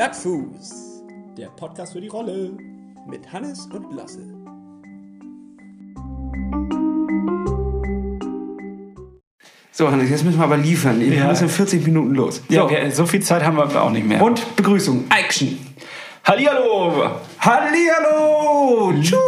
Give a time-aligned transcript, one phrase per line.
[0.00, 1.04] Plattfuß,
[1.36, 2.52] der Podcast für die Rolle
[3.06, 4.22] mit Hannes und Lasse.
[9.72, 10.98] So, Hannes, jetzt müssen wir aber liefern.
[11.00, 11.28] Wir Ja.
[11.28, 12.42] müssen in 40 Minuten los.
[12.48, 12.70] Ja, So.
[12.70, 14.22] wir, so viel Zeit haben wir auch nicht mehr.
[14.22, 15.04] Und Begrüßung.
[15.10, 15.58] Action.
[16.24, 17.10] Hallihallo!
[17.38, 18.94] Hallihallo.
[19.02, 19.19] Tschup.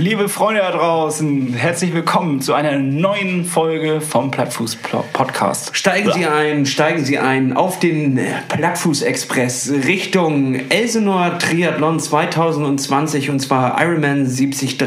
[0.00, 4.78] Liebe Freunde da draußen, herzlich willkommen zu einer neuen Folge vom Plattfuß
[5.12, 5.76] Podcast.
[5.76, 8.18] Steigen Sie ein, steigen Sie ein auf den
[8.48, 14.78] Plattfuß-Express Richtung Elsenor Triathlon 2020 und zwar Ironman 73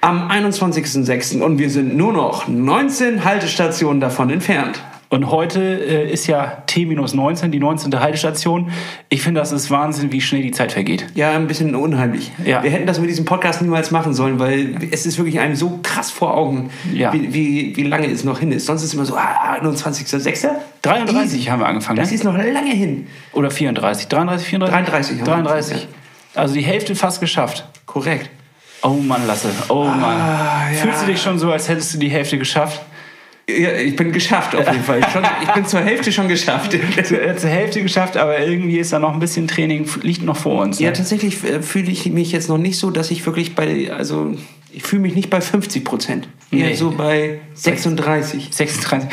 [0.00, 1.40] am 21.06.
[1.40, 4.82] Und wir sind nur noch 19 Haltestationen davon entfernt.
[5.10, 8.00] Und heute äh, ist ja T-19, die 19.
[8.00, 8.70] Haltestation.
[9.10, 11.06] Ich finde, das ist Wahnsinn, wie schnell die Zeit vergeht.
[11.14, 12.32] Ja, ein bisschen unheimlich.
[12.44, 12.62] Ja.
[12.62, 15.78] Wir hätten das mit diesem Podcast niemals machen sollen, weil es ist wirklich einem so
[15.82, 17.12] krass vor Augen, Ja.
[17.12, 18.66] wie, wie, wie lange es noch hin ist.
[18.66, 20.48] Sonst ist es immer so, ah, 21.06.
[20.82, 21.42] 33 Easy.
[21.50, 22.14] haben wir angefangen, Das ne?
[22.16, 23.06] ist noch lange hin.
[23.32, 24.08] Oder 34?
[24.08, 24.74] 33, 34?
[24.74, 25.88] 33 haben wir 33.
[26.34, 27.64] Also die Hälfte fast geschafft.
[27.86, 28.30] Korrekt.
[28.82, 29.48] Oh Mann, Lasse.
[29.68, 30.20] Oh Mann.
[30.20, 30.78] Ah, ja.
[30.78, 32.80] Fühlst du dich schon so, als hättest du die Hälfte geschafft?
[33.48, 35.00] Ja, ich bin geschafft auf jeden Fall.
[35.12, 36.74] Schon, ich bin zur Hälfte schon geschafft.
[37.04, 40.36] Zur, äh, zur Hälfte geschafft, aber irgendwie ist da noch ein bisschen Training, liegt noch
[40.36, 40.80] vor uns.
[40.80, 40.86] Ne?
[40.86, 44.34] Ja, tatsächlich äh, fühle ich mich jetzt noch nicht so, dass ich wirklich bei, also
[44.72, 46.26] ich fühle mich nicht bei 50 Prozent.
[46.50, 46.74] Eher Nee.
[46.74, 48.48] so bei 36.
[48.50, 49.08] 36.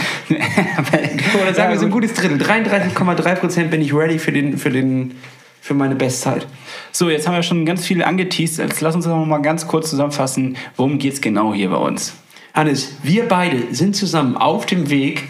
[1.41, 2.37] Oder sagen wir so ein gutes Drittel.
[2.41, 5.15] 33,3 Prozent bin ich ready für, den, für, den,
[5.61, 6.47] für meine Bestzeit.
[6.93, 8.59] So, jetzt haben wir schon ganz viel angeteased.
[8.59, 12.13] Jetzt lass uns noch mal ganz kurz zusammenfassen, worum geht es genau hier bei uns?
[12.53, 15.23] Hannes, wir beide sind zusammen auf dem Weg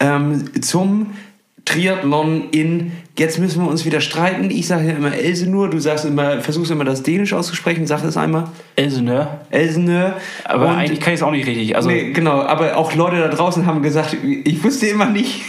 [0.00, 1.14] ähm, zum
[1.64, 2.92] Triathlon in.
[3.18, 4.50] Jetzt müssen wir uns wieder streiten.
[4.50, 8.16] Ich sage ja immer Elsenur, du sagst immer, versuchst immer das Dänisch auszusprechen, sag es
[8.18, 8.48] einmal.
[8.76, 9.40] Elseneur.
[9.50, 10.14] Elsenur.
[10.44, 11.74] Aber Und- eigentlich kann ich es auch nicht richtig.
[11.74, 15.40] Also, Nee, genau, aber auch Leute da draußen haben gesagt, ich wusste immer nicht,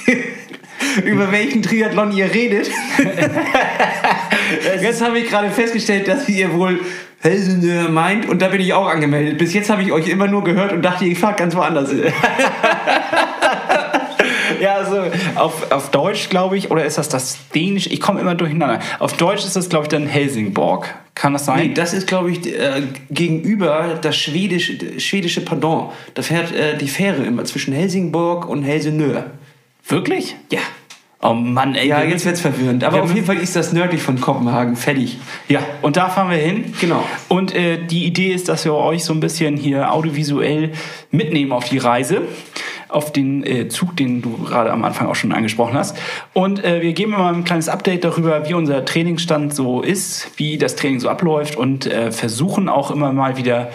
[1.05, 2.70] über welchen Triathlon ihr redet.
[4.81, 6.80] jetzt habe ich gerade festgestellt, dass ihr wohl
[7.20, 9.38] Helsenöhr meint und da bin ich auch angemeldet.
[9.38, 11.92] Bis jetzt habe ich euch immer nur gehört und dachte, ich fahrt ganz woanders
[14.61, 15.04] ja, also
[15.36, 17.88] auf, auf Deutsch, glaube ich, oder ist das das Dänisch?
[17.88, 18.80] Ich komme immer durcheinander.
[19.00, 20.94] Auf Deutsch ist das, glaube ich, dann Helsingborg.
[21.16, 21.70] Kann das sein?
[21.70, 25.89] Nee, das ist, glaube ich, äh, gegenüber das schwedische, schwedische Pardon.
[26.14, 29.32] Da fährt äh, die Fähre immer zwischen Helsingborg und Helsingør.
[29.88, 30.36] Wirklich?
[30.52, 30.60] Ja.
[31.20, 31.88] Oh Mann, ey.
[31.88, 32.83] Ja, jetzt wird's verwirrend.
[32.83, 34.76] Aber auf jeden Fall ist das nördlich von Kopenhagen.
[34.76, 35.17] Fertig.
[35.48, 36.73] Ja, und da fahren wir hin.
[36.80, 37.04] Genau.
[37.28, 40.73] Und äh, die Idee ist, dass wir euch so ein bisschen hier audiovisuell
[41.10, 42.22] mitnehmen auf die Reise,
[42.88, 45.98] auf den äh, Zug, den du gerade am Anfang auch schon angesprochen hast.
[46.33, 50.60] Und äh, wir geben immer ein kleines Update darüber, wie unser Trainingsstand so ist, wie
[50.60, 53.72] das Training so abläuft und äh, versuchen auch immer mal wieder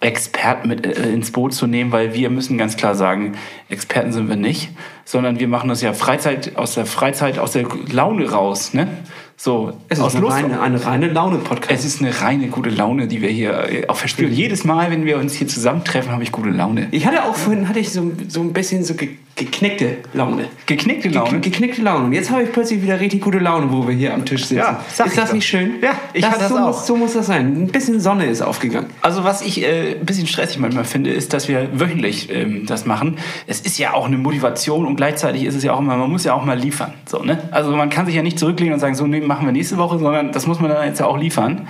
[0.00, 3.32] Experten mit äh, ins Boot zu nehmen, weil wir müssen ganz klar sagen,
[3.70, 4.68] Experten sind wir nicht,
[5.04, 8.88] sondern wir machen das ja Freizeit aus der Freizeit, aus der Laune raus, ne?
[9.36, 11.70] So Es aus ist eine reine, eine reine Laune-Podcast.
[11.72, 14.32] Es ist eine reine gute Laune, die wir hier äh, auch verspüren.
[14.32, 16.86] Jedes Mal, wenn wir uns hier zusammentreffen, habe ich gute Laune.
[16.92, 20.44] Ich hatte auch vorhin hatte ich so, so ein bisschen so ge geknickte Laune.
[20.66, 21.40] Geknickte Ge Laune.
[21.40, 22.04] geknickte Laune.
[22.04, 24.58] Und jetzt habe ich plötzlich wieder richtig gute Laune, wo wir hier am Tisch sitzen.
[24.58, 25.34] Ja, sag ist das doch.
[25.34, 25.72] nicht schön?
[25.82, 26.66] Ja, ich das, das so, auch.
[26.68, 27.64] Muss, so muss das sein.
[27.64, 28.90] Ein bisschen Sonne ist aufgegangen.
[29.00, 32.86] Also was ich äh, ein bisschen stressig manchmal finde, ist, dass wir wöchentlich ähm, das
[32.86, 33.18] machen.
[33.48, 36.22] Es ist ja auch eine Motivation und gleichzeitig ist es ja auch immer, man muss
[36.22, 36.92] ja auch mal liefern.
[37.04, 37.36] So, ne?
[37.50, 39.98] Also man kann sich ja nicht zurücklehnen und sagen, so nee, machen wir nächste Woche,
[39.98, 41.66] sondern das muss man dann jetzt ja auch liefern.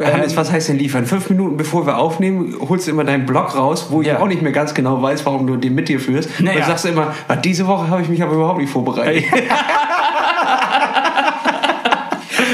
[0.00, 1.06] Hannes, was heißt denn liefern?
[1.06, 4.20] Fünf Minuten bevor wir aufnehmen, holst du immer deinen Blog raus, wo ich Ja.
[4.20, 6.40] auch nicht mehr ganz genau weiß, warum du den mit dir führst.
[6.40, 6.58] Naja.
[6.58, 9.24] Und sagst du immer, "Ah, diese Woche habe ich mich aber überhaupt nicht vorbereitet.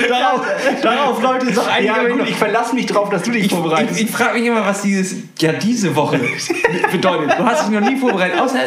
[0.08, 0.46] darauf,
[0.82, 3.52] darauf, Leute, ist doch eigentlich Ja, gut, ich verlasse mich drauf, dass du dich Ich,
[3.52, 4.00] vorbereitest.
[4.00, 6.18] ich, ich frage mich immer, was dieses ja diese Woche
[6.92, 7.38] bedeutet.
[7.38, 8.40] Du hast dich noch nie vorbereitet.
[8.40, 8.58] Außer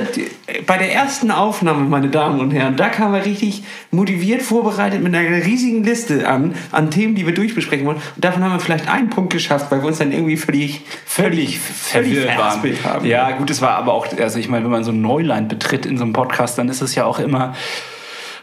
[0.65, 5.13] bei der ersten Aufnahme, meine Damen und Herren, da kam er richtig motiviert vorbereitet mit
[5.15, 7.97] einer riesigen Liste an, an Themen, die wir durchbesprechen wollen.
[8.15, 11.59] Und davon haben wir vielleicht einen Punkt geschafft, weil wir uns dann irgendwie völlig, völlig
[11.59, 12.35] verwirrt waren.
[12.35, 13.05] verhaspelt haben.
[13.05, 15.85] Ja, gut, es war aber auch, also ich meine, wenn man so ein Neuland betritt
[15.85, 17.55] in so einem Podcast, dann ist es ja auch immer,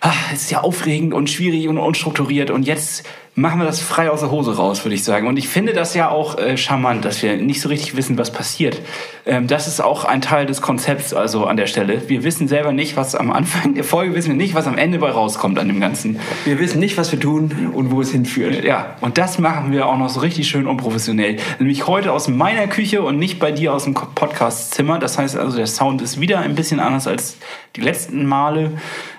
[0.00, 3.04] ah, es ist ja aufregend und schwierig und unstrukturiert und jetzt
[3.38, 5.28] machen wir das frei aus der Hose raus, würde ich sagen.
[5.28, 8.32] Und ich finde das ja auch äh, charmant, dass wir nicht so richtig wissen, was
[8.32, 8.80] passiert.
[9.26, 12.08] Ähm, das ist auch ein Teil des Konzepts, also an der Stelle.
[12.08, 14.98] Wir wissen selber nicht, was am Anfang der Folge, wissen wir nicht, was am Ende
[14.98, 16.18] bei rauskommt an dem Ganzen.
[16.44, 18.64] Wir wissen nicht, was wir tun und wo es hinführt.
[18.64, 21.36] Ja, und das machen wir auch noch so richtig schön unprofessionell.
[21.60, 24.98] Nämlich heute aus meiner Küche und nicht bei dir aus dem Podcast-Zimmer.
[24.98, 27.36] Das heißt also, der Sound ist wieder ein bisschen anders als
[27.76, 28.72] die letzten Male.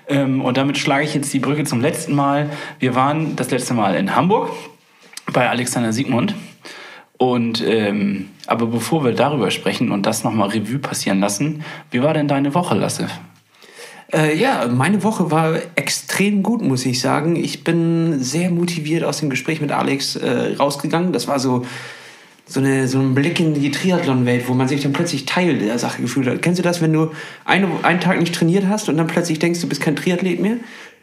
[0.09, 2.50] Ähm, Und damit schlage ich jetzt die Brücke zum letzten Mal.
[2.79, 4.51] Wir waren das letzte Mal in Hamburg
[5.31, 6.35] bei Alexander Siegmund.
[7.17, 12.13] Und ähm, aber bevor wir darüber sprechen und das nochmal Revue passieren lassen, wie war
[12.13, 13.07] denn deine Woche, Lasse?
[14.11, 17.35] Äh, ja, meine Woche war extrem gut, muss ich sagen.
[17.35, 21.13] Ich bin sehr motiviert aus dem Gespräch mit Alex äh, rausgegangen.
[21.13, 21.65] Das war so,
[22.50, 25.78] so, eine, so ein Blick in die Triathlon-Welt, wo man sich dann plötzlich Teil der
[25.78, 26.42] Sache gefühlt hat.
[26.42, 27.12] Kennst du das, wenn du
[27.46, 30.57] eine, einen Tag nicht trainiert hast und dann plötzlich denkst, du bist kein Triathlet mehr?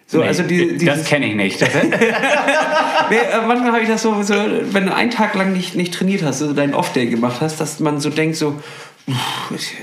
[0.09, 1.61] So, Nee, also die, das kenne ich nicht.
[3.09, 4.35] Nee, äh, manchmal habe ich das so, so,
[4.73, 7.79] wenn du einen Tag lang nicht, nicht trainiert hast, so deinen Off-Day gemacht hast, dass
[7.79, 8.61] man so denkt, so,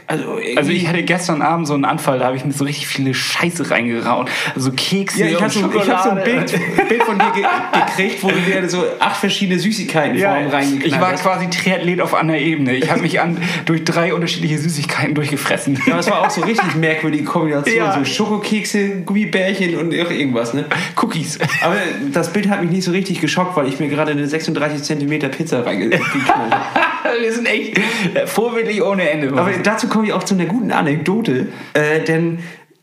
[0.07, 2.87] also, Also ich hatte gestern Abend so einen Anfall, da habe ich mir so richtig
[2.87, 4.27] viele Scheiße reingerauen.
[4.53, 6.23] Also Kekse ja, ich habe und so, ich hab so ein.
[6.23, 6.51] Bild,
[6.89, 7.43] Bild von dir ge
[7.73, 12.13] gekriegt, wo du dir so acht verschiedene Süßigkeiten Ja, reingeknallt ich war quasi Triathlet auf
[12.13, 12.75] einer Ebene.
[12.75, 15.79] Ich habe mich an, durch drei unterschiedliche Süßigkeiten durchgefressen.
[15.85, 17.77] Ja, aber es war auch so richtig merkwürdige Kombination.
[17.77, 17.93] Ja.
[17.93, 20.65] So Schokokekse, Gummibärchen und irgendwas, ne?
[21.01, 21.39] Cookies.
[21.61, 21.77] Aber
[22.11, 25.29] das Bild hat mich nicht so richtig geschockt, weil ich mir gerade eine 36 Zentimeter
[25.29, 26.55] Pizza reingeknallt habe.
[27.21, 27.79] Wir sind echt
[28.25, 29.29] vorbildlich ohne Ende.
[29.29, 32.39] Aber dazu komme ich auch zu einer guten Anekdote, äh, denn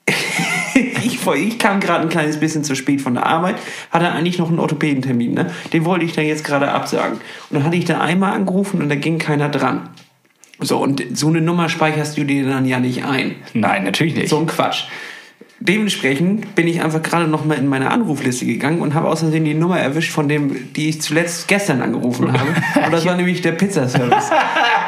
[0.75, 3.56] ich, ich kam gerade ein kleines bisschen zu spät von der Arbeit,
[3.90, 5.50] hatte eigentlich noch einen Orthopädentermin, ne?
[5.72, 7.14] den wollte ich dann jetzt gerade absagen.
[7.14, 9.90] Und dann hatte ich da einmal angerufen und da ging keiner dran.
[10.58, 13.37] So, und so eine Nummer speicherst du dir dann ja nicht ein.
[13.55, 14.28] Nein, natürlich nicht.
[14.28, 14.84] So ein Quatsch.
[15.62, 19.52] Dementsprechend bin ich einfach gerade noch mal in meine Anrufliste gegangen und habe außerdem die
[19.52, 22.48] Nummer erwischt von dem, die ich zuletzt gestern angerufen habe.
[22.86, 24.30] Und das war nämlich der Pizzaservice.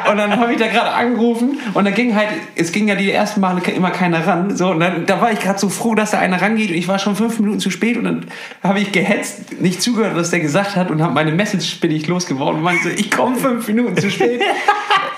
[0.09, 3.11] Und dann habe ich da gerade angerufen und dann ging halt, es ging ja die
[3.11, 4.57] ersten Male immer keiner ran.
[4.57, 6.87] So, und dann, da war ich gerade so froh, dass da einer rangeht und ich
[6.87, 8.25] war schon fünf Minuten zu spät und dann
[8.63, 12.07] habe ich gehetzt, nicht zugehört, was der gesagt hat und habe meine Message bin ich
[12.07, 14.41] losgeworden und meinte, ich komme fünf Minuten zu spät.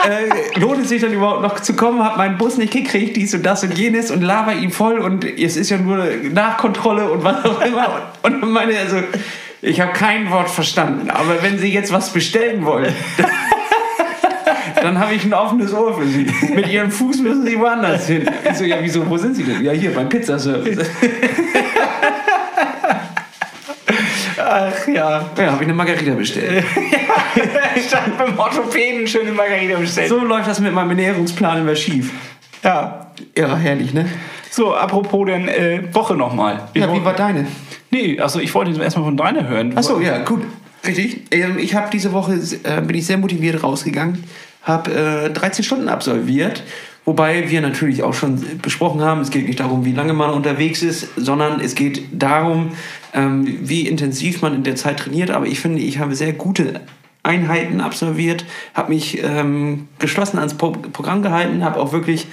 [0.06, 3.34] äh, lohnt es sich dann überhaupt noch zu kommen, hab meinen Bus nicht gekriegt, dies
[3.34, 7.24] und das und jenes und laber ihn voll und es ist ja nur Nachkontrolle und
[7.24, 8.12] was auch immer.
[8.24, 8.98] Und dann meine also,
[9.62, 12.94] ich habe kein Wort verstanden, aber wenn Sie jetzt was bestellen wollen,
[14.82, 16.28] dann habe ich ein offenes Ohr für Sie.
[16.54, 18.30] Mit Ihrem Fuß müssen Sie woanders hin.
[18.50, 19.64] Ich so, ja, wieso, wo sind Sie denn?
[19.64, 20.88] Ja, hier beim Pizzaservice.
[24.38, 25.30] Ach ja.
[25.38, 26.64] Ja, habe ich eine Margarita bestellt.
[27.88, 30.10] Statt beim Orthopäden schöne Margarita bestellt.
[30.10, 32.12] So läuft das mit meinem Ernährungsplan immer schief.
[32.64, 33.08] Ja.
[33.38, 34.08] Ja, herrlich, ne?
[34.56, 36.70] So, apropos denn äh, Woche nochmal.
[36.76, 37.46] Ja, wie war deine?
[37.92, 39.74] Nee, also ich wollte erstmal von deiner hören.
[39.76, 40.44] Ach so, ja, gut.
[40.88, 41.24] Richtig.
[41.32, 44.24] Ähm, ich habe diese Woche äh, bin ich sehr motiviert rausgegangen,
[44.64, 46.64] habe äh, 13 Stunden absolviert,
[47.04, 50.84] wobei wir natürlich auch schon besprochen haben, es geht nicht darum, wie lange man unterwegs
[50.84, 52.72] ist, sondern es geht darum,
[53.14, 55.32] ähm, wie intensiv man in der Zeit trainiert.
[55.32, 56.80] Aber ich finde, ich habe sehr gute
[57.24, 62.28] Einheiten absolviert, habe mich ähm, geschlossen ans Pro Programm gehalten, habe auch wirklich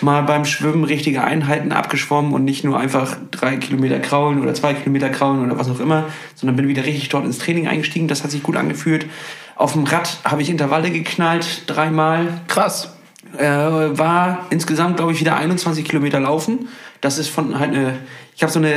[0.00, 4.74] mal beim Schwimmen richtige Einheiten abgeschwommen und nicht nur einfach drei Kilometer kraulen oder zwei
[4.74, 8.08] Kilometer kraulen oder was auch immer, sondern bin wieder richtig dort ins Training eingestiegen.
[8.08, 9.06] Das hat sich gut angefühlt.
[9.54, 12.40] Auf dem Rad habe ich Intervalle geknallt, dreimal.
[12.48, 12.92] Krass.
[13.38, 16.68] Äh, war insgesamt, glaube ich, wieder 21 Kilometer laufen.
[17.00, 17.98] Das ist von halt eine,
[18.36, 18.74] ich habe so eine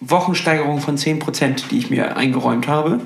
[0.00, 3.00] Wochensteigerung von 10 Prozent, die ich mir eingeräumt habe.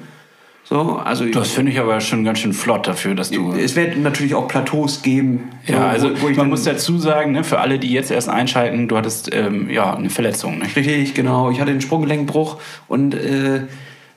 [0.65, 3.53] So, also Das finde ich aber schon ganz schön flott dafür, dass du.
[3.53, 5.51] es wird natürlich auch Plateaus geben.
[5.67, 8.29] Ja, also wo- wo ich man muss dazu sagen, ne, für alle, die jetzt erst
[8.29, 10.59] einschalten, du hattest ähm, ja eine Verletzung.
[10.59, 10.67] Ne?
[10.75, 11.51] Richtig, genau.
[11.51, 13.63] Ich hatte einen Sprunggelenkbruch und äh,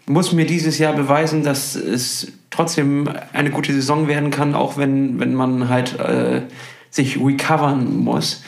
[0.06, 5.19] muss mir dieses Jahr beweisen, dass es trotzdem eine gute Saison werden kann, auch wenn,
[5.19, 6.42] wenn man halt äh,
[6.92, 8.44] sich recovern muss.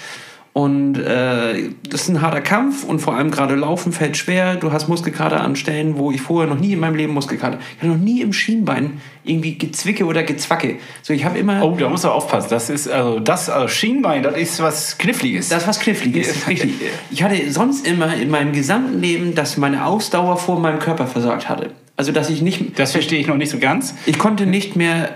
[0.57, 4.55] Und äh, das ist ein harter Kampf und vor allem gerade Laufen fällt schwer.
[4.55, 7.59] Du hast Muskelkater an Stellen, wo ich vorher noch nie in meinem Leben Muskelkater.
[7.75, 10.77] Ich hatte noch nie im Schienbein irgendwie gezwicke oder gezwacke.
[11.03, 12.47] So, ich habe immer Oh, da musst du aufpassen.
[12.49, 15.49] Das ist also das also Schienbein, das ist was Kniffliges.
[15.49, 16.71] Das ist was Kniffliges, richtig.
[17.11, 21.49] Ich hatte sonst immer in meinem gesamten Leben, dass meine Ausdauer vor meinem Körper versagt
[21.49, 21.69] hatte.
[21.97, 23.93] Also, dass ich nicht, das verstehe ich noch nicht so ganz.
[24.07, 25.09] ich konnte nicht mehr,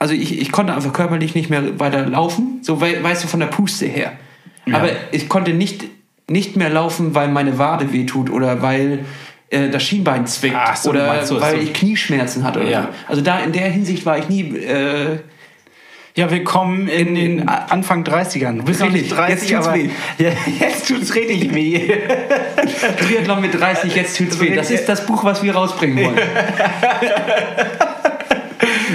[0.00, 3.38] also ich, ich konnte einfach körperlich nicht mehr weiter laufen, so wei- weißt du, von
[3.38, 4.10] der Puste her.
[4.72, 5.84] Aber ich konnte nicht,
[6.28, 9.04] nicht mehr laufen, weil meine Wade wehtut oder weil
[9.50, 11.62] äh, das Schienbein zwickt Ach so, du oder so, weil so.
[11.62, 12.60] ich Knieschmerzen hatte.
[12.60, 12.82] Oder Ja.
[12.82, 12.88] so.
[13.08, 15.18] Also da in der Hinsicht war ich nie äh,
[16.16, 18.56] Ja, willkommen in den A- Anfang 30ern.
[18.56, 19.90] Du bist noch nicht Richtig, 30, jetzt tut's aber weh.
[20.18, 20.30] Ja,
[20.60, 21.92] jetzt tut's richtig weh.
[23.00, 24.54] Triathlon mit 30, jetzt tut's weh.
[24.56, 26.18] Das ist das Buch, was wir rausbringen wollen.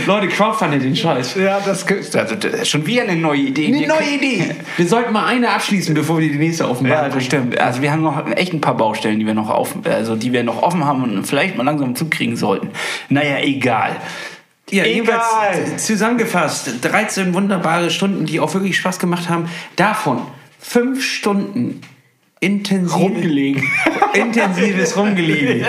[0.06, 1.36] Leute, crowdfundet den Scheiß.
[1.36, 3.68] ja, das, also, schon wieder eine neue Idee.
[3.68, 4.56] Eine Wir neue können- Idee.
[4.78, 7.12] Wir sollten mal eine abschließen, bevor wir die nächste Ja, aufmachen.
[7.14, 7.60] das stimmt.
[7.60, 10.44] Also wir haben noch echt ein paar Baustellen, die wir noch auf, also die wir
[10.44, 12.70] noch offen haben und vielleicht mal langsam zukriegen sollten.
[13.10, 13.96] Naja, egal.
[14.70, 15.26] Ja, jedenfalls
[15.66, 15.78] Egal.
[15.78, 19.50] zusammengefasst, 13 wunderbare Stunden, die auch wirklich Spaß gemacht haben.
[19.76, 20.22] Davon
[20.60, 21.82] fünf Stunden
[22.42, 23.64] intensiv, Rumgelegen.
[24.14, 25.66] intensives Rumgelegen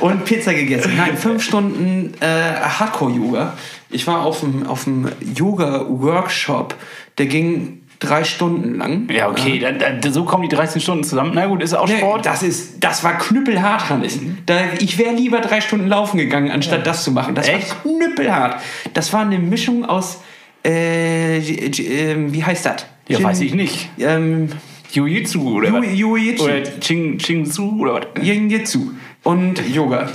[0.00, 0.92] und Pizza gegessen.
[0.96, 3.54] Nein, fünf Stunden äh, Hardcore-Yoga.
[3.90, 4.86] Ich war auf dem, auf
[5.34, 6.74] Yoga-Workshop,
[7.16, 9.08] der ging drei Stunden lang.
[9.10, 11.32] Ja, okay, dann, dann, so kommen die 13 Stunden zusammen.
[11.34, 12.26] Na gut, ist auch Nee, Sport.
[12.26, 14.18] das, ist, das war knüppelhart, Hannes.
[14.46, 17.34] Da, ich wäre lieber drei Stunden laufen gegangen, anstatt das zu machen.
[17.34, 17.70] Das Echt?
[17.70, 18.60] war knüppelhart.
[18.94, 20.20] Das war eine Mischung aus,
[20.64, 22.86] äh, ähm, wie heißt das?
[23.08, 23.88] Ja, Jin- weiß ich nicht.
[23.98, 24.50] Ähm,
[24.90, 25.86] Jiu-Jitsu oder was?
[25.86, 26.44] Jiu-Jitsu.
[26.44, 28.24] Oder Ching, Ching-Su oder was?
[28.24, 28.90] Yin-Jitsu
[29.24, 30.10] und Yoga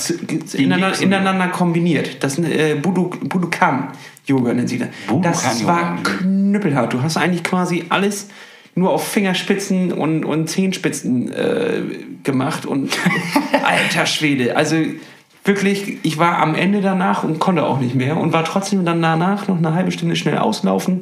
[0.53, 1.03] ineinander, Jitsu.
[1.03, 2.24] ineinander kombiniert.
[2.24, 3.89] Das äh, Budo, Budokan
[4.25, 4.89] Yoga nennen sie das.
[5.08, 6.94] Budokan das war knüppelhart.
[6.94, 8.30] Du hast eigentlich quasi alles
[8.75, 11.82] nur auf Fingerspitzen und, und Zehenspitzen äh,
[12.24, 12.98] gemacht und
[13.63, 14.56] alter Schwede.
[14.56, 14.77] Also
[15.44, 19.01] wirklich, ich war am Ende danach und konnte auch nicht mehr und war trotzdem dann
[19.01, 21.01] danach noch eine halbe Stunde schnell auslaufen.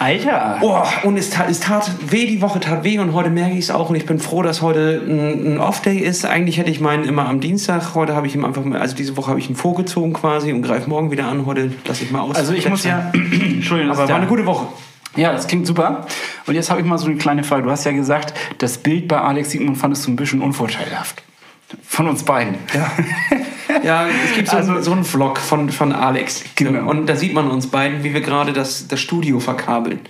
[0.00, 0.56] Alter.
[0.62, 3.64] Oh, und es tat, es tat weh, die Woche tat weh und heute merke ich
[3.64, 6.24] es auch und ich bin froh, dass heute ein, ein Off-Day ist.
[6.24, 9.28] Eigentlich hätte ich meinen immer am Dienstag, heute habe ich ihn einfach, also diese Woche
[9.28, 11.44] habe ich ihn vorgezogen quasi und greife morgen wieder an.
[11.44, 12.34] Heute lasse ich mal aus.
[12.34, 14.68] Also ich muss ja, Entschuldigung, Aber war eine gute Woche.
[15.16, 16.06] Ja, das klingt super.
[16.46, 17.64] Und jetzt habe ich mal so eine kleine Frage.
[17.64, 21.22] Du hast ja gesagt, das Bild bei Alex Siegmund fandest du ein bisschen unvorteilhaft.
[21.86, 22.54] Von uns beiden.
[22.72, 22.90] Ja.
[23.82, 26.44] Ja, es gibt so, Also- einen, so einen Vlog von, von Alex.
[26.56, 26.88] Genau.
[26.88, 30.00] Und da sieht man uns beiden, wie wir gerade das, das Studio verkabeln.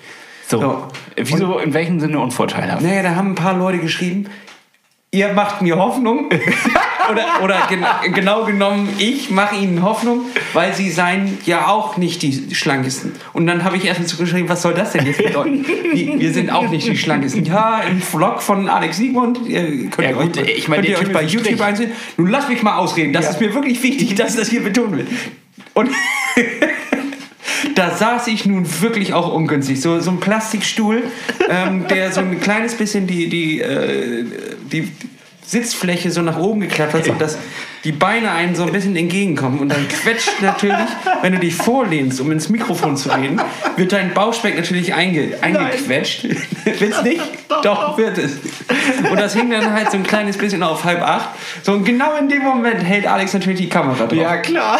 [0.49, 0.61] So.
[0.61, 0.89] So.
[1.17, 2.83] Wieso, in welchem Sinne unvorteilhaft?
[2.83, 4.27] Naja, da haben ein paar Leute geschrieben,
[5.13, 6.29] ihr macht mir Hoffnung.
[7.13, 12.23] oder oder gen genau genommen, ich mache ihnen Hoffnung, weil sie seien ja auch nicht
[12.23, 13.13] die schlankesten.
[13.33, 15.65] Und dann habe ich erstmal zurückgeschrieben, was soll das denn jetzt bedeuten?
[15.93, 17.45] Wie, wir sind auch nicht die schlankesten.
[17.45, 20.99] Ja, im Vlog von Alex Siegmund, ihr könnt Ja, ihr gut, euch, ich meine, könnt
[20.99, 21.63] ihr euch bei YouTube Strich.
[21.63, 21.93] einsehen.
[22.17, 23.31] Nun lass mich mal ausreden, das Ja.
[23.33, 25.09] ist mir wirklich wichtig, dass das hier betont wird.
[25.75, 25.91] Und
[27.75, 29.81] da saß ich nun wirklich auch ungünstig.
[29.81, 31.05] So, so ein Plastikstuhl,
[31.49, 34.25] ähm, der so ein kleines bisschen die, die, äh,
[34.73, 34.89] die
[35.51, 37.37] Sitzfläche so nach oben geklappt hat, sodass
[37.83, 39.59] die Beine einen so ein bisschen entgegenkommen.
[39.59, 40.77] Und dann quetscht natürlich,
[41.23, 43.41] wenn du dich vorlehnst, um ins Mikrofon zu reden,
[43.77, 46.25] wird dein Bauchspeck natürlich einge, eingequetscht.
[46.65, 47.23] Wird's nicht?
[47.63, 48.39] Doch, wird es.
[49.11, 51.31] Und das hing dann halt so ein kleines bisschen auf halb acht.
[51.63, 54.43] So, und genau in dem Moment hält Alex natürlich die Kamera drauf.
[54.43, 54.79] klar.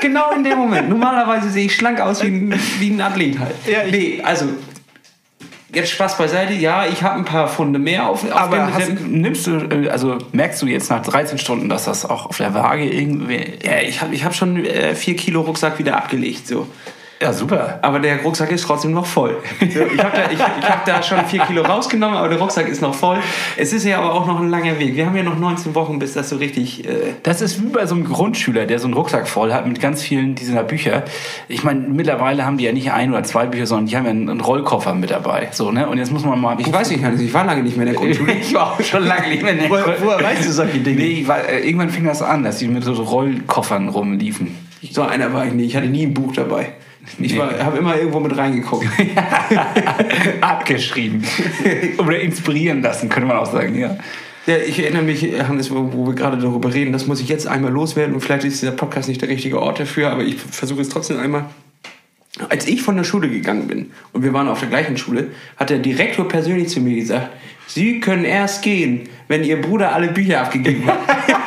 [0.00, 0.88] Genau in dem Moment.
[0.88, 3.54] Normalerweise sehe ich schlank aus wie ein, wie ein Athlet halt.
[3.66, 4.46] Ja, nee, also
[5.72, 6.52] jetzt Spaß beiseite.
[6.54, 9.88] Ja, ich habe ein paar Funde mehr auf, auf Aber dem hast, nimmst du, äh,
[9.88, 13.54] also merkst du jetzt nach 13 Stunden, dass das auch auf der Waage irgendwie.
[13.62, 16.46] Ja, ich habe ich hab schon äh, vier Kilo Rucksack wieder abgelegt.
[16.46, 16.66] So.
[17.22, 17.78] Ja, super.
[17.82, 19.36] Aber der Rucksack ist trotzdem noch voll.
[19.60, 22.80] Ich habe da, ich, ich hab da schon vier Kilo rausgenommen, aber der Rucksack ist
[22.80, 23.18] noch voll.
[23.58, 24.96] Es ist ja aber auch noch ein langer Weg.
[24.96, 26.88] Wir haben ja noch 19 Wochen, bis das so richtig...
[26.88, 29.82] Äh, Das ist wie bei so einem Grundschüler, der so einen Rucksack voll hat mit
[29.82, 31.02] ganz vielen dieser Bücher.
[31.48, 34.10] Ich meine, mittlerweile haben die ja nicht ein oder zwei Bücher, sondern die haben ja
[34.12, 35.48] einen Rollkoffer mit dabei.
[35.52, 35.90] So, ne?
[35.90, 36.56] Und jetzt muss man mal.
[36.58, 38.32] ich weiß nicht, ich war lange nicht mehr in der Grundschule.
[38.40, 40.98] Ich war auch schon lange nicht mehr in der Woher- woher weißt du solche Dinge?
[41.02, 44.56] Nee, war, äh, irgendwann fing das an, dass die mit so Rollkoffern rumliefen.
[44.90, 45.64] So einer war ich nie.
[45.64, 46.72] Ich hatte nie ein Buch dabei.
[47.18, 48.86] Ich habe immer irgendwo mit reingeguckt.
[50.40, 51.24] Abgeschrieben.
[51.98, 53.96] Oder inspirieren lassen, könnte man auch sagen, ja.
[54.46, 57.46] Ja, ich erinnere mich, Hannes, wo, wo wir gerade darüber reden, das muss ich jetzt
[57.46, 60.80] einmal loswerden und vielleicht ist dieser Podcast nicht der richtige Ort dafür, aber ich versuche
[60.80, 61.44] es trotzdem einmal.
[62.48, 65.68] Als ich von der Schule gegangen bin und wir waren auf der gleichen Schule, hat
[65.68, 67.28] der Direktor persönlich zu mir gesagt,
[67.66, 70.98] Sie können erst gehen, wenn Ihr Bruder alle Bücher abgegeben hat.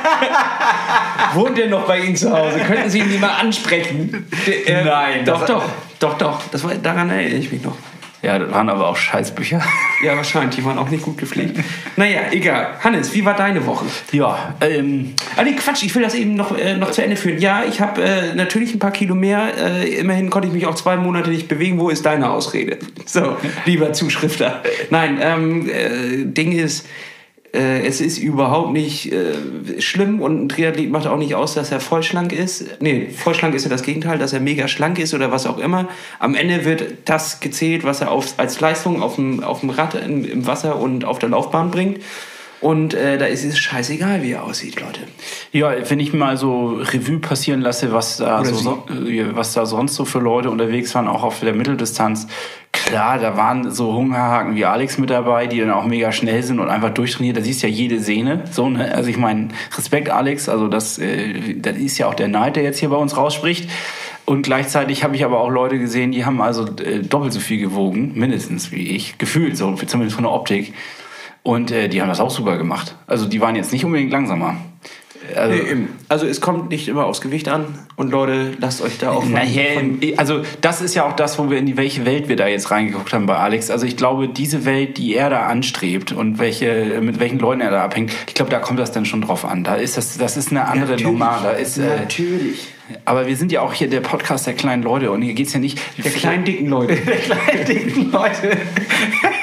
[1.34, 2.60] Wohnt er noch bei Ihnen zu Hause?
[2.60, 4.28] Könnten Sie ihn nie mal ansprechen?
[4.66, 5.64] Äh, Nein, Doch, doch,
[6.00, 6.42] doch, doch.
[6.52, 7.76] Das war, daran erinnere ich mich noch.
[8.22, 9.62] Ja, das waren aber auch Scheißbücher.
[10.02, 10.56] Ja, wahrscheinlich.
[10.56, 11.60] Die waren auch nicht gut gepflegt.
[11.98, 12.70] Naja, egal.
[12.82, 13.86] Hannes, wie war deine Woche?
[14.14, 17.40] Ja, ähm, Ah, nee, Quatsch, ich will das eben noch, äh, noch zu Ende führen.
[17.40, 19.52] Ja, ich habe äh, natürlich ein paar Kilo mehr.
[19.58, 21.78] Äh, immerhin konnte ich mich auch zwei Monate nicht bewegen.
[21.80, 22.78] Wo ist deine Ausrede?
[23.06, 24.62] So, lieber Zuschrifter.
[24.90, 26.88] Nein, ähm, äh, Ding ist,
[27.54, 31.72] äh, es ist überhaupt nicht äh, schlimm und ein Triathlet macht auch nicht aus, dass
[31.72, 32.82] er vollschlank ist.
[32.82, 35.88] Nee, vollschlank ist ja das Gegenteil, dass er mega schlank ist oder was auch immer.
[36.20, 39.94] Am Ende wird das gezählt, was er auf, als Leistung auf dem, auf dem Rad
[39.96, 42.00] im, im Wasser und auf der Laufbahn bringt.
[42.64, 45.02] Und äh, da ist es scheißegal, wie er aussieht, Leute.
[45.52, 49.96] Ja, wenn ich mal so Revue passieren lasse, was da, so, äh, was da sonst
[49.96, 52.26] so für Leute unterwegs waren, auch auf der Mitteldistanz.
[52.74, 56.60] Klar, da waren so Hungerhaken wie Alex mit dabei, die dann auch mega schnell sind
[56.60, 57.38] und einfach durchtrainiert.
[57.38, 58.44] Da siehst du ja jede Sehne.
[58.52, 58.94] So, ne?
[58.94, 62.64] Also ich meine, Respekt Alex, also das, äh, das ist ja auch der Neid, der
[62.64, 63.70] jetzt hier bei uns rausspricht.
[64.26, 67.60] Und gleichzeitig habe ich aber auch Leute gesehen, die haben also äh, doppelt so viel
[67.60, 70.74] gewogen, mindestens wie ich, gefühlt so, zumindest von der Optik.
[71.44, 72.96] Und äh, die haben das auch super gemacht.
[73.06, 74.56] Also die waren jetzt nicht unbedingt langsamer.
[75.36, 75.56] Also,
[76.10, 79.74] also es kommt nicht immer aufs Gewicht an und Leute, lasst euch da auch Naja,
[79.76, 82.48] von also das ist ja auch das, wo wir in die welche Welt wir da
[82.48, 83.70] jetzt reingeguckt haben bei Alex.
[83.70, 87.72] Also ich glaube, diese Welt, die er da anstrebt und welche mit welchen Leuten er
[87.72, 89.64] da abhängt, ich glaube, da kommt das dann schon drauf an.
[89.64, 91.04] Da ist das, das ist eine andere Natürlich.
[91.04, 91.40] Nummer.
[91.42, 92.68] Da ist, äh, Natürlich.
[93.06, 95.60] aber wir sind ja auch hier der Podcast der kleinen Leute und hier geht's ja
[95.60, 96.96] nicht Der kleinen, dicken Leute.
[97.06, 98.58] der kleinen dicken Leute.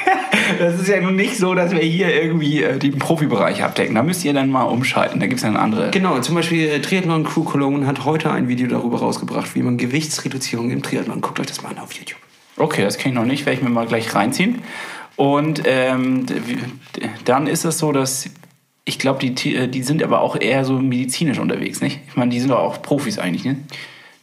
[0.60, 3.94] Das ist ja nun nicht so, dass wir hier irgendwie äh, den Profibereich abdecken.
[3.94, 5.18] Da müsst ihr dann mal umschalten.
[5.18, 5.90] Da gibt's dann andere.
[5.90, 9.78] Genau, zum Beispiel äh, Triathlon Crew Cologne hat heute ein Video darüber rausgebracht, wie man
[9.78, 11.22] Gewichtsreduzierung im Triathlon.
[11.22, 12.18] Guckt euch das mal an auf YouTube.
[12.58, 14.58] Okay, das kenne ich noch nicht, werde ich mir mal gleich reinziehen.
[15.16, 16.26] Und ähm,
[17.24, 18.28] dann ist es so, dass
[18.84, 22.00] ich glaube, die, äh, die sind aber auch eher so medizinisch unterwegs, nicht?
[22.06, 23.56] Ich meine, die sind doch auch Profis eigentlich, ne?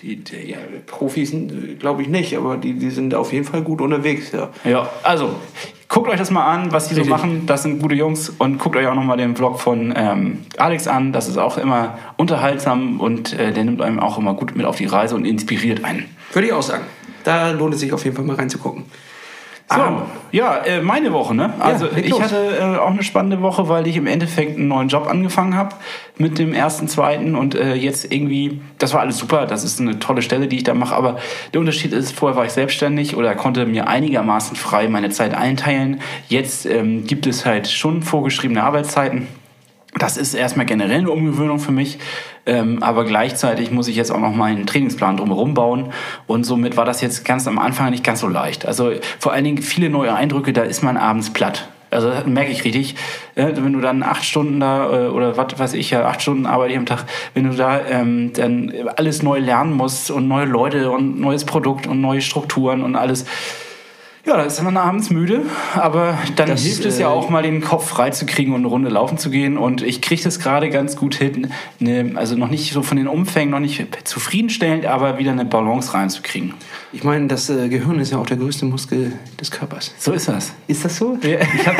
[0.03, 1.33] Die, die ja, Profis
[1.79, 4.51] glaube ich nicht, aber die, die sind auf jeden Fall gut unterwegs, ja.
[4.63, 5.35] Ja, also
[5.89, 7.17] guckt euch das mal an, was die so Richtig.
[7.17, 7.45] machen.
[7.45, 11.13] Das sind gute Jungs und guckt euch auch nochmal den Vlog von ähm, Alex an.
[11.13, 14.77] Das ist auch immer unterhaltsam und äh, der nimmt einem auch immer gut mit auf
[14.77, 16.05] die Reise und inspiriert einen.
[16.33, 16.83] Würde ich auch sagen.
[17.23, 18.85] Da lohnt es sich auf jeden Fall mal reinzugucken.
[19.69, 21.53] So, Ah, ja, äh, meine Woche, ne?
[21.59, 22.21] Also leg ich los.
[22.21, 25.75] hatte äh, auch eine spannende Woche, weil ich im Endeffekt einen neuen Job angefangen habe
[26.17, 29.99] mit dem ersten, zweiten und äh, jetzt irgendwie, das war alles super, das ist eine
[29.99, 31.17] tolle Stelle, die ich da mache, aber
[31.53, 35.99] der Unterschied ist, vorher war ich selbstständig oder konnte mir einigermaßen frei meine Zeit einteilen.
[36.29, 39.27] Jetzt ähm, gibt es halt schon vorgeschriebene Arbeitszeiten.
[39.97, 41.99] Das ist erstmal generell eine Umgewöhnung für mich,
[42.45, 45.91] ähm, aber gleichzeitig muss ich jetzt auch noch meinen Trainingsplan drumherum bauen
[46.27, 48.65] und somit war das jetzt ganz am Anfang nicht ganz so leicht.
[48.65, 51.67] Also vor allen Dingen viele neue Eindrücke, da ist man abends platt.
[51.89, 52.95] Also merke ich richtig,
[53.35, 56.45] äh, wenn du dann acht Stunden da äh, oder was weiß ich ja, acht Stunden
[56.45, 60.45] arbeite ich am Tag, wenn du da ähm, dann alles neu lernen musst und neue
[60.45, 63.25] Leute und neues Produkt und neue Strukturen und alles.
[64.27, 65.43] Ja, da ist man abends müde,
[65.73, 68.59] aber dann Das, hilft es ja äh, auch mal den Kopf frei zu kriegen und
[68.59, 69.57] eine Runde laufen zu gehen.
[69.57, 73.07] Und ich kriege das gerade ganz gut hin, ne, also noch nicht so von den
[73.07, 76.55] Umfängen, noch nicht zufriedenstellend, aber wieder eine Balance reinzukriegen.
[76.91, 79.93] Ich meine, das äh, Gehirn ist ja auch der größte Muskel des Körpers.
[79.97, 80.51] So ist das.
[80.67, 81.17] Ist das so?
[81.23, 81.37] Ja.
[81.57, 81.77] Ich habe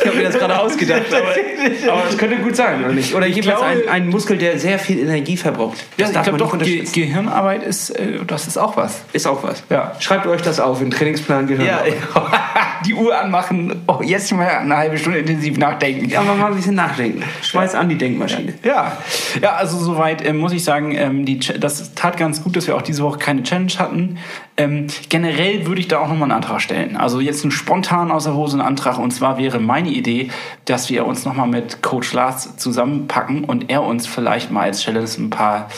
[0.00, 3.14] ich hab mir das gerade ausgedacht, aber, aber das könnte gut sein, oder nicht?
[3.14, 5.78] Oder jedenfalls glaube- ein, ein Muskel, der sehr viel Energie verbraucht.
[5.96, 6.84] Ja, Das ich darf glaube doch, Ge.
[6.84, 9.02] Gehirnarbeit ist, äh, das ist auch was.
[9.12, 9.62] Ist auch was.
[9.70, 9.92] Ja.
[10.00, 11.68] Schreibt euch das auf in Trainingsplan Gehirn.
[12.86, 16.08] die Uhr anmachen, oh, jetzt mal eine halbe Stunde intensiv nachdenken.
[16.08, 17.22] Ja, aber mal ein bisschen nachdenken.
[17.42, 18.54] Schweiß an die Denkmaschine.
[18.62, 18.98] Ja,
[19.40, 22.76] ja also soweit ähm, muss ich sagen, ähm, die, das tat ganz gut, dass wir
[22.76, 24.18] auch diese Woche keine Challenge hatten.
[24.56, 26.96] Ähm, generell würde ich da auch nochmal einen Antrag stellen.
[26.96, 28.98] Also jetzt einen spontan aus der Hose einen Antrag.
[28.98, 30.30] Und zwar wäre meine Idee,
[30.66, 35.10] dass wir uns nochmal mit Coach Lars zusammenpacken und er uns vielleicht mal als Challenge
[35.18, 35.68] ein paar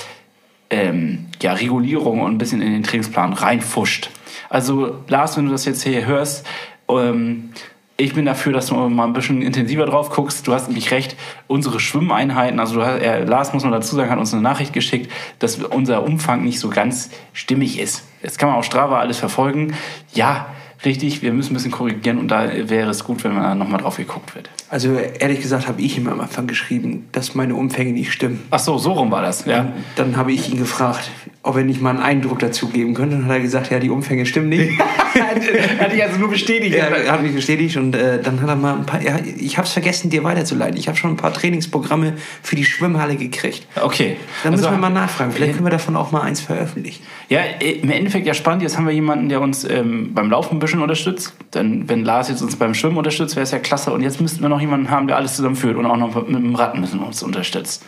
[0.69, 4.11] ähm, ja, Regulierungen und ein bisschen in den Trainingsplan reinfuscht.
[4.51, 6.47] Also Lars, wenn du das jetzt hier hörst,
[6.91, 7.53] ähm,
[7.97, 10.47] ich bin dafür, dass du mal ein bisschen intensiver drauf guckst.
[10.47, 14.19] Du hast nämlich recht, unsere Schwimmeinheiten, also hast, er, Lars, muss man dazu sagen, hat
[14.19, 18.07] uns eine Nachricht geschickt, dass unser Umfang nicht so ganz stimmig ist.
[18.23, 19.73] Jetzt kann man auf Strava alles verfolgen.
[20.13, 20.49] Ja,
[20.85, 23.97] richtig, wir müssen ein bisschen korrigieren und da wäre es gut, wenn man nochmal drauf
[23.97, 24.51] geguckt wird.
[24.69, 28.43] Also ehrlich gesagt habe ich ihm am Anfang geschrieben, dass meine Umfänge nicht stimmen.
[28.51, 29.45] Ach so, so rum war das.
[29.45, 29.73] Ja.
[29.95, 31.11] Dann habe ich ihn gefragt,
[31.43, 33.17] ob er nicht mal einen Eindruck dazu geben könnte.
[33.17, 34.73] Und hat er gesagt, ja, die Umfänge stimmen nicht.
[35.17, 36.75] Hat dich also nur bestätigt.
[36.75, 39.01] Ja, er hat mich bestätigt und äh, dann hat er mal ein paar.
[39.03, 40.77] Ja, ich habe es vergessen, dir weiterzuleiten.
[40.77, 43.67] Ich habe schon ein paar Trainingsprogramme für die Schwimmhalle gekriegt.
[43.83, 44.17] Okay.
[44.43, 45.33] Dann müssen Also- wir mal nachfragen.
[45.33, 47.03] Vielleicht können wir davon auch mal eins veröffentlichen.
[47.31, 48.63] Ja, äh, im Endeffekt ja spannend.
[48.63, 51.33] Jetzt haben wir jemanden, der uns ähm, beim Laufen ein bisschen unterstützt.
[51.55, 53.91] Denn wenn Lars jetzt uns beim Schwimmen unterstützt, wäre es ja klasse.
[53.93, 56.55] Und jetzt müssten wir noch jemanden haben, der alles zusammenführt und auch noch mit dem
[56.55, 57.85] Rad müssen uns unterstützt.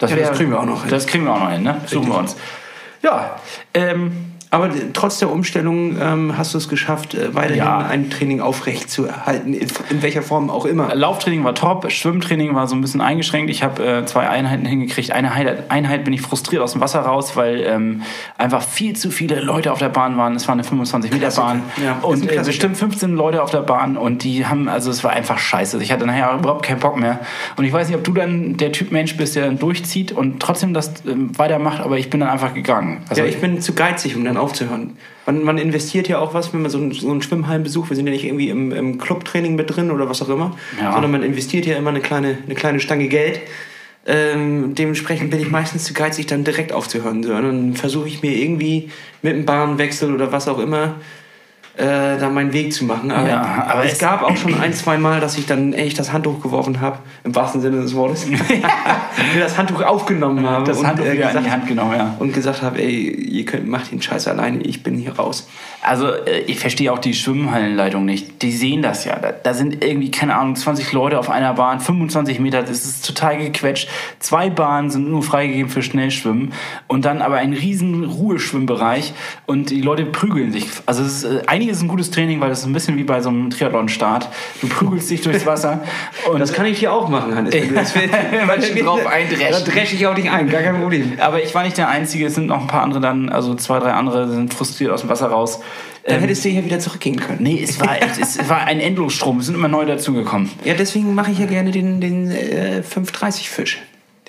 [0.00, 0.90] Ja, das kriegen wir auch noch hin.
[0.90, 1.80] Das kriegen wir auch noch hin, ne?
[1.86, 2.36] Suchen wir uns.
[3.02, 3.36] Ja,
[3.74, 7.78] ähm, Aber äh, trotz der Umstellung ähm, hast du es geschafft, äh, weiterhin Ja.
[7.78, 10.92] ein Training aufrecht zu erhalten, in, in welcher Form auch immer.
[10.94, 13.48] Lauftraining war top, Schwimmtraining war so ein bisschen eingeschränkt.
[13.50, 15.12] Ich habe äh, zwei Einheiten hingekriegt.
[15.12, 18.02] Eine Einheit, Einheit bin ich frustriert aus dem Wasser raus, weil ähm,
[18.38, 20.34] einfach viel zu viele Leute auf der Bahn waren.
[20.34, 24.46] Es war eine 25-Meter-Bahn Ja, und äh, bestimmt 15 Leute auf der Bahn und die
[24.46, 25.80] haben, also es war einfach scheiße.
[25.82, 27.20] Ich hatte nachher überhaupt keinen Bock mehr.
[27.56, 30.40] Und ich weiß nicht, ob du dann der Typ Mensch bist, der dann durchzieht und
[30.40, 33.02] trotzdem das ähm, weitermacht, aber ich bin dann einfach gegangen.
[33.08, 34.96] Also ja, ich bin zu geizig, um dann aufzuhören.
[35.26, 38.06] Man, man investiert ja auch was, wenn man so einen, so einen Schwimmhallenbesuch, wir sind
[38.06, 40.92] ja nicht irgendwie im, im Clubtraining mit drin oder was auch immer, Ja.
[40.92, 43.40] sondern man investiert ja immer eine kleine, eine kleine Stange Geld.
[44.06, 47.22] Ähm, dementsprechend bin ich meistens zu geizig, dann direkt aufzuhören.
[47.22, 47.34] So.
[47.34, 48.90] Und dann versuche ich mir irgendwie
[49.22, 50.94] mit einem Bahnwechsel oder was auch immer
[51.80, 53.10] äh, da meinen Weg zu machen.
[53.10, 55.98] Aber, Ja, aber es, es- gab auch schon ein, zwei Mal, dass ich dann echt
[55.98, 58.26] das Handtuch geworfen habe, im wahrsten Sinne des Wortes.
[59.38, 62.14] Das Handtuch aufgenommen habe Das und, Handtuch äh, wieder in die gesagt- Hand genommen, ja.
[62.18, 65.48] und gesagt habe, ey, ihr könnt, macht den Scheiß alleine, ich bin hier raus.
[65.82, 68.42] Also äh, ich verstehe auch die Schwimmhallenleitung nicht.
[68.42, 69.16] Die sehen das ja.
[69.18, 73.06] Da, da sind irgendwie, keine Ahnung, 20 Leute auf einer Bahn, 25 Meter, das ist
[73.06, 73.88] total gequetscht.
[74.18, 76.52] Zwei Bahnen sind nur freigegeben für Schnellschwimmen
[76.86, 79.12] und dann aber ein riesen Ruheschwimmbereich
[79.46, 80.66] und die Leute prügeln sich.
[80.86, 83.04] Also es ist, äh, einiges ist ein gutes Training, weil das ist ein bisschen wie
[83.04, 84.28] bei so einem Triathlon-Start.
[84.60, 85.82] Du prügelst dich durchs Wasser
[86.30, 87.52] und Das kann ich hier auch machen, Hannes.
[87.52, 88.12] Wenn du das willst.
[88.74, 89.66] Wenn drauf eindreschst.
[89.66, 91.14] Dann dresche ich auch dich ein, gar kein Problem.
[91.18, 93.78] aber ich war nicht der Einzige, es sind noch ein paar andere dann, also zwei,
[93.78, 95.60] drei andere sind frustriert aus dem Wasser raus.
[96.04, 97.42] Dann Ähm, hättest du hier wieder zurückgehen können.
[97.42, 99.40] Nee, es war, es, es war ein Endlosstrom.
[99.40, 100.50] Es sind immer neu dazugekommen.
[100.64, 103.78] Ja, deswegen mache ich ja gerne den, den äh, 5.30-Fisch.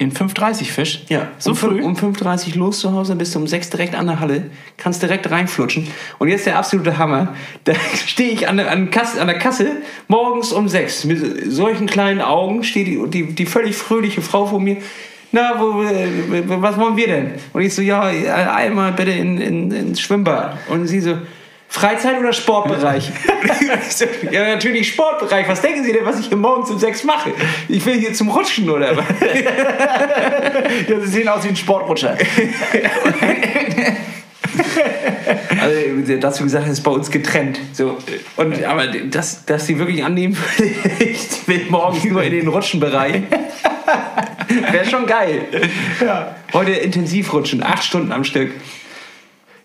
[0.01, 1.03] Den 530-Fisch?
[1.37, 1.81] So um, früh?
[1.83, 5.29] Um 5.30 los zu Hause, bist du um 6 direkt an der Halle, kannst direkt
[5.29, 5.87] reinflutschen.
[6.17, 7.35] Und jetzt der absolute Hammer.
[7.65, 7.73] Da
[8.07, 9.67] stehe ich an, der- an, Kasse, an der Kasse
[10.07, 14.59] morgens um 6 mit solchen kleinen Augen, steht die, die, die völlig fröhliche Frau vor
[14.59, 14.77] mir.
[15.31, 15.83] Na, wo,
[16.61, 17.31] was wollen wir denn?
[17.53, 20.57] Und ich so, ja, einmal bitte in, in, ins Schwimmbad.
[20.67, 21.19] Und sie so,
[21.71, 23.11] Freizeit oder Sportbereich?
[24.31, 25.47] Ja, natürlich Sportbereich.
[25.47, 27.31] Was denken Sie denn, was ich hier morgens um sechs mache?
[27.69, 29.05] Ich will hier zum Rutschen oder was?
[30.87, 32.17] Ja, sie sehen aus wie ein Sportrutscher.
[35.61, 37.59] Also dazu gesagt, ist bei uns getrennt.
[37.71, 37.97] So,
[38.35, 40.35] und, aber das, dass sie wirklich annehmen,
[40.99, 43.21] ich will morgens nur in den Rutschenbereich.
[44.71, 45.45] Wäre schon geil.
[46.51, 48.51] Heute intensiv rutschen, acht Stunden am Stück.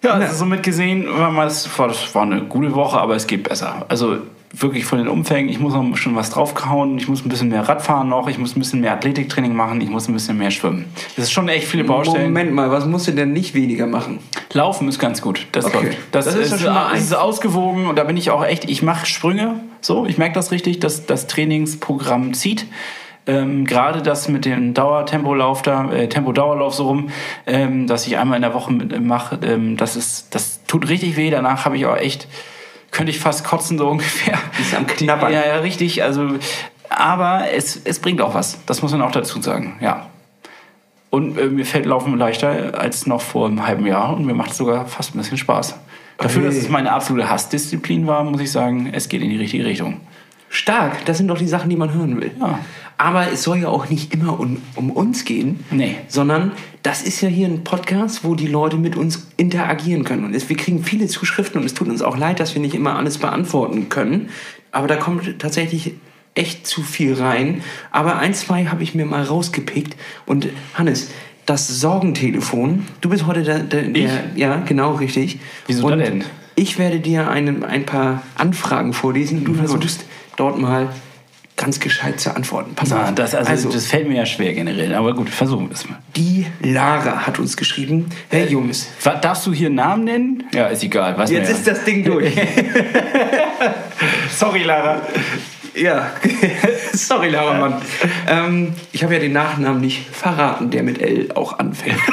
[0.06, 3.84] Ja, also somit gesehen, war das war, eine gute Woche, aber es geht besser.
[3.88, 4.18] Also
[4.52, 7.68] wirklich von den Umfängen, ich muss noch schon was draufkauen, ich muss ein bisschen mehr
[7.68, 10.86] Radfahren noch, ich muss ein bisschen mehr Athletiktraining machen, ich muss ein bisschen mehr schwimmen.
[11.16, 12.26] Das ist schon echt viele Baustellen.
[12.26, 14.20] Moment mal, was musst du denn nicht weniger machen?
[14.52, 15.46] Laufen ist ganz gut.
[15.52, 15.86] Das Okay.
[15.86, 15.98] läuft.
[16.12, 18.82] Das, Das ist ist, schon mal ist ausgewogen und da bin ich auch echt, ich
[18.82, 19.60] mache Sprünge.
[19.80, 22.66] So, ich merke das richtig, dass das Trainingsprogramm zieht.
[23.26, 27.10] Ähm, Gerade das mit dem Dauertempolauf da, äh, Tempo-Dauerlauf so rum,
[27.46, 31.30] ähm, dass ich einmal in der Woche mache, ähm, das ist, das tut richtig weh.
[31.30, 32.28] Danach habe ich auch echt,
[32.92, 34.38] könnte ich fast kotzen so ungefähr.
[34.60, 35.32] Ist am Knabbern.
[35.32, 36.02] Ja, ja, richtig.
[36.04, 36.34] Also,
[36.88, 38.58] aber es, es bringt auch was.
[38.66, 39.76] Das muss man auch dazu sagen.
[39.80, 40.06] Ja.
[41.10, 44.52] Und äh, mir fällt Laufen leichter als noch vor einem halben Jahr und mir macht
[44.52, 45.76] es sogar fast ein bisschen Spaß.
[46.18, 46.48] Dafür, Okay.
[46.48, 50.00] dass es meine absolute Hassdisziplin war, muss ich sagen, es geht in die richtige Richtung.
[50.56, 52.30] Stark, das sind doch die Sachen, die man hören will.
[52.40, 52.58] Ja.
[52.98, 55.96] Aber es soll ja auch nicht immer um, um uns gehen, Nee.
[56.08, 60.24] sondern das ist ja hier ein Podcast, wo die Leute mit uns interagieren können.
[60.24, 62.74] Und es, wir kriegen viele Zuschriften und es tut uns auch leid, dass wir nicht
[62.74, 64.30] immer alles beantworten können.
[64.72, 65.92] Aber da kommt tatsächlich
[66.34, 67.62] echt zu viel rein.
[67.90, 69.94] Aber ein, zwei habe ich mir mal rausgepickt.
[70.24, 71.10] Und Hannes,
[71.44, 75.38] das Sorgentelefon, du bist heute der, der, der ja, genau richtig.
[75.66, 76.24] Wieso und denn?
[76.58, 79.44] Ich werde dir ein, ein paar Anfragen vorlesen.
[79.44, 80.88] Du versuchst dort mal
[81.56, 82.74] ganz gescheit zu antworten.
[82.74, 83.14] Pass Na, auf.
[83.14, 85.98] das, also, das fällt mir ja schwer generell, aber gut, versuchen wir es mal.
[86.16, 88.06] die Lara hat uns geschrieben.
[88.30, 90.44] Hey Jungs, Was, darfst du hier einen Namen nennen?
[90.54, 91.16] Ja, ist egal.
[91.16, 92.34] Weiß jetzt ist das Ding durch.
[94.36, 95.00] Sorry, Lara.
[95.74, 96.10] ja,
[96.92, 97.82] sorry Lara, Mann.
[98.28, 101.98] Ähm, ich habe ja den Nachnamen nicht verraten, der mit L auch anfängt.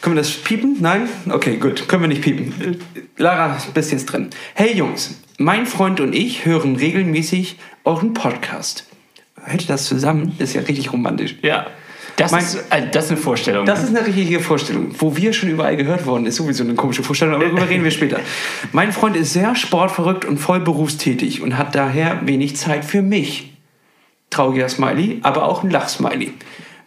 [0.00, 0.76] Können wir das piepen?
[0.80, 1.08] Nein?
[1.28, 1.86] Okay, gut.
[1.88, 2.78] Können wir nicht piepen.
[3.18, 4.30] Lara, bist jetzt drin.
[4.54, 8.86] Hey Jungs, mein Freund und ich hören regelmäßig euren Podcast.
[9.42, 10.34] Hört ihr das zusammen?
[10.38, 11.36] Das ist ja richtig romantisch.
[11.42, 11.66] Ja.
[12.16, 13.66] Das, Mein- ist, also, das ist eine Vorstellung.
[13.66, 14.94] Das ist eine richtige Vorstellung.
[14.98, 17.90] Wo wir schon überall gehört worden, ist sowieso eine komische Vorstellung, aber darüber reden wir
[17.90, 18.20] später.
[18.72, 23.52] Mein Freund ist sehr sportverrückt und voll berufstätig und hat daher wenig Zeit für mich.
[24.30, 26.32] Trauriger Smiley, aber auch ein Lachsmiley.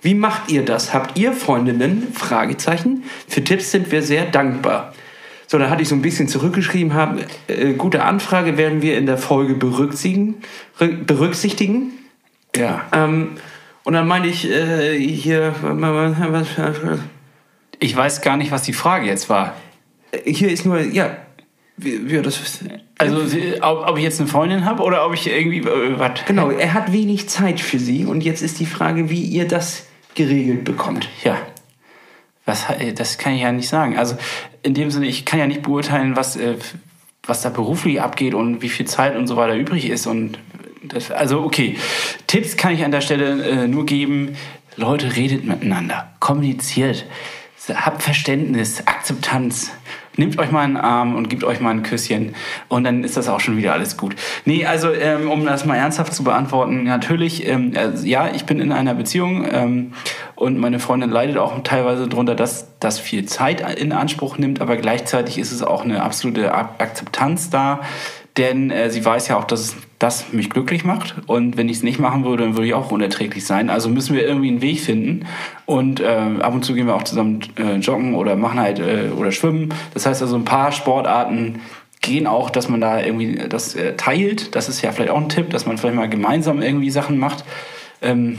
[0.03, 0.93] Wie macht ihr das?
[0.93, 2.07] Habt ihr Freundinnen?
[2.13, 3.03] Fragezeichen.
[3.27, 4.93] Für Tipps sind wir sehr dankbar.
[5.47, 9.05] So, da hatte ich so ein bisschen zurückgeschrieben, haben, äh, gute Anfrage werden wir in
[9.05, 10.35] der Folge berücksichtigen.
[10.79, 11.91] rück- berücksichtigen.
[12.55, 12.81] ja.
[12.91, 13.31] Ähm,
[13.85, 15.53] und dann meine ich äh, hier,
[17.79, 19.55] Ich weiß gar nicht, was die Frage jetzt war.
[20.25, 21.17] hier ist nur, ja,
[21.75, 22.39] wie das
[22.97, 23.17] Also,
[23.61, 25.59] ob, ob ich jetzt eine Freundin habe oder ob ich irgendwie.
[25.59, 26.11] Äh, was?
[26.25, 29.87] genau, er hat wenig Zeit für sie und jetzt ist die Frage, wie ihr das
[30.15, 31.09] geregelt bekommt.
[31.23, 31.37] Ja.
[32.45, 33.97] Was, äh, das kann ich ja nicht sagen.
[33.97, 34.17] Also
[34.63, 36.55] in dem Sinne, ich kann ja nicht beurteilen, was, äh,
[37.25, 40.07] was da beruflich abgeht und wie viel Zeit und so weiter übrig ist.
[40.07, 40.39] Und
[40.83, 41.77] das, also okay,
[42.27, 44.35] Tipps kann ich an der Stelle äh, nur geben.
[44.75, 47.05] Leute, redet miteinander, kommuniziert,
[47.69, 49.71] habt Verständnis, Akzeptanz
[50.17, 52.35] nehmt euch mal einen Arm und gebt euch mal ein Küsschen
[52.67, 54.15] und dann ist das auch schon wieder alles gut.
[54.45, 58.59] Nee, also ähm, um das mal ernsthaft zu beantworten, natürlich, ähm, äh, ja, ich bin
[58.59, 59.93] in einer Beziehung ähm,
[60.35, 64.77] und meine Freundin leidet auch teilweise darunter, dass das viel Zeit in Anspruch nimmt, aber
[64.77, 67.81] gleichzeitig ist es auch eine absolute Akzeptanz da,
[68.37, 71.83] denn äh, sie weiß ja auch, dass das mich glücklich macht und wenn ich es
[71.83, 73.69] nicht machen würde, dann würde ich auch unerträglich sein.
[73.69, 75.25] Also müssen wir irgendwie einen Weg finden
[75.65, 76.05] und äh,
[76.41, 79.73] ab und zu gehen wir auch zusammen äh, joggen oder machen halt äh, oder schwimmen.
[79.93, 81.61] Das heißt also ein paar Sportarten
[82.01, 84.55] gehen auch, dass man da irgendwie das äh, teilt.
[84.55, 87.45] Das ist ja vielleicht auch ein Tipp, dass man vielleicht mal gemeinsam irgendwie Sachen macht.
[88.01, 88.37] Ähm,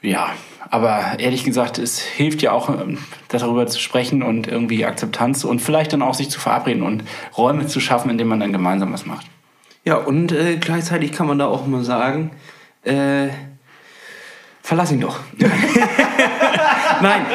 [0.00, 0.30] ja,
[0.70, 2.96] aber ehrlich gesagt, es hilft ja auch, ähm,
[3.28, 7.04] darüber zu sprechen und irgendwie Akzeptanz und vielleicht dann auch sich zu verabreden und
[7.36, 9.26] Räume zu schaffen, in denen man dann gemeinsam was macht.
[9.84, 12.30] Ja, und äh, gleichzeitig kann man da auch mal sagen,
[12.84, 13.28] äh,
[14.62, 15.20] verlass ihn doch.
[17.00, 17.26] Nein,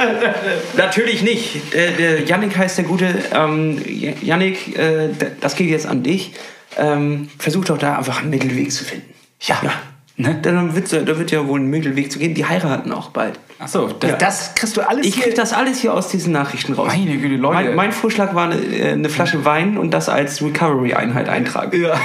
[0.78, 1.74] natürlich nicht.
[1.74, 3.16] Der, der Yannick heißt der Gute.
[3.34, 3.82] Ähm,
[4.22, 5.10] Yannick, äh,
[5.42, 6.34] das geht jetzt an dich.
[6.78, 9.14] Ähm, versuch doch da einfach einen Mittelweg zu finden.
[9.42, 9.60] Ja.
[9.64, 9.74] ja.
[10.20, 10.40] Ne?
[10.42, 12.34] Dann wird, da wird ja wohl ein Mittelweg zu gehen.
[12.34, 13.40] Die heiraten auch bald.
[13.60, 14.18] Ach so, das, ja.
[14.18, 16.88] das kriegst du alles Ich krieg das alles hier aus diesen Nachrichten raus.
[16.88, 17.54] Meine Güte, Leute.
[17.54, 21.80] Mein, mein Vorschlag war eine, äh, eine, Flasche Wein und das als Recovery-Einheit eintragen.
[21.80, 22.00] Ja.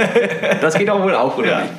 [0.60, 1.60] das geht auch wohl auch, oder ja.
[1.60, 1.72] nicht?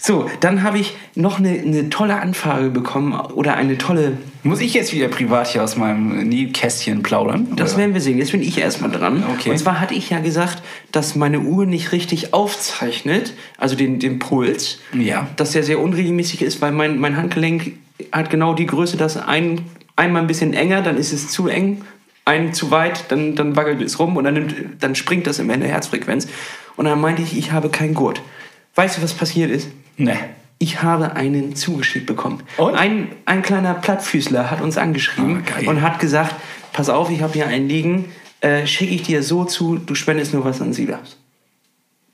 [0.00, 4.16] So, dann habe ich noch eine, eine, tolle Anfrage bekommen oder eine tolle.
[4.44, 7.48] Muss ich jetzt wieder privat hier aus meinem Nähkästchen plaudern?
[7.56, 8.16] Das werden wir sehen.
[8.16, 9.24] Jetzt bin ich erstmal dran.
[9.34, 9.50] Okay.
[9.50, 14.20] Und zwar hatte ich ja gesagt, dass meine Uhr nicht richtig aufzeichnet, also den, den
[14.20, 14.78] Puls.
[14.96, 15.26] Ja.
[15.34, 17.72] Dass der sehr unregelmäßig ist, weil mein, mein Handgelenk
[18.12, 19.62] hat genau die Größe, dass ein,
[19.96, 21.82] einmal ein bisschen enger, dann ist es zu eng,
[22.24, 25.50] ein zu weit, dann, dann wackelt es rum und dann, nimmt, dann springt das im
[25.50, 26.28] Ende Herzfrequenz.
[26.76, 28.22] Und dann meinte ich, ich habe keinen Gurt.
[28.76, 29.70] Weißt du, was passiert ist?
[29.98, 30.18] Nee.
[30.58, 32.42] Ich habe einen zugeschickt bekommen.
[32.56, 32.74] Und?
[32.74, 36.34] Ein, ein kleiner Plattfüßler hat uns angeschrieben oh, und hat gesagt,
[36.72, 38.06] pass auf, ich habe hier einen liegen,
[38.40, 41.16] äh, schicke ich dir so zu, du spendest nur was an Silas.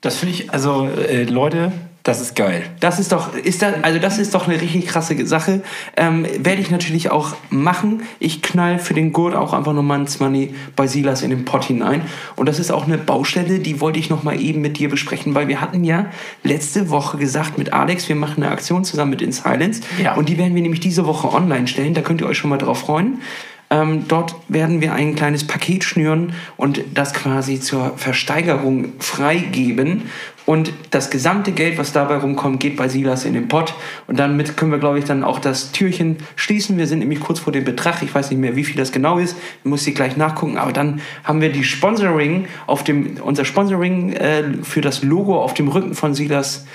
[0.01, 1.71] Das finde ich, also äh, Leute,
[2.05, 2.61] das ist geil.
[2.81, 5.63] Das ist doch, ist das, also das ist doch eine richtig krasse Sache.
[5.97, 8.03] Ähm, Werde ich natürlich auch machen.
[8.19, 11.65] Ich knall für den Gurt auch einfach nochmal ein Money bei Silas in den Pott
[11.65, 12.03] hinein.
[12.35, 15.47] Und das ist auch eine Baustelle, die wollte ich nochmal eben mit dir besprechen, weil
[15.47, 16.05] wir hatten ja
[16.43, 19.81] letzte Woche gesagt mit Alex, wir machen eine Aktion zusammen mit In Silence.
[19.99, 20.13] Ja.
[20.13, 21.95] Und die werden wir nämlich diese Woche online stellen.
[21.95, 23.19] Da könnt ihr euch schon mal drauf freuen.
[23.69, 30.03] Ähm, dort werden wir ein kleines Paket schnüren und das quasi zur Versteigerung freigeben.
[30.45, 33.73] Und das gesamte Geld, was dabei rumkommt, geht bei Silas in den Pott.
[34.05, 36.77] Und damit können wir, glaube ich, dann auch das Türchen schließen.
[36.77, 38.03] Wir sind nämlich kurz vor dem Betrag.
[38.03, 39.35] Ich weiß nicht mehr, wie viel das genau ist.
[39.63, 40.57] Ich muss sie gleich nachgucken.
[40.57, 45.55] Aber dann haben wir die Sponsoring auf dem, unser Sponsoring äh, für das Logo auf
[45.55, 46.65] dem Rücken von Silas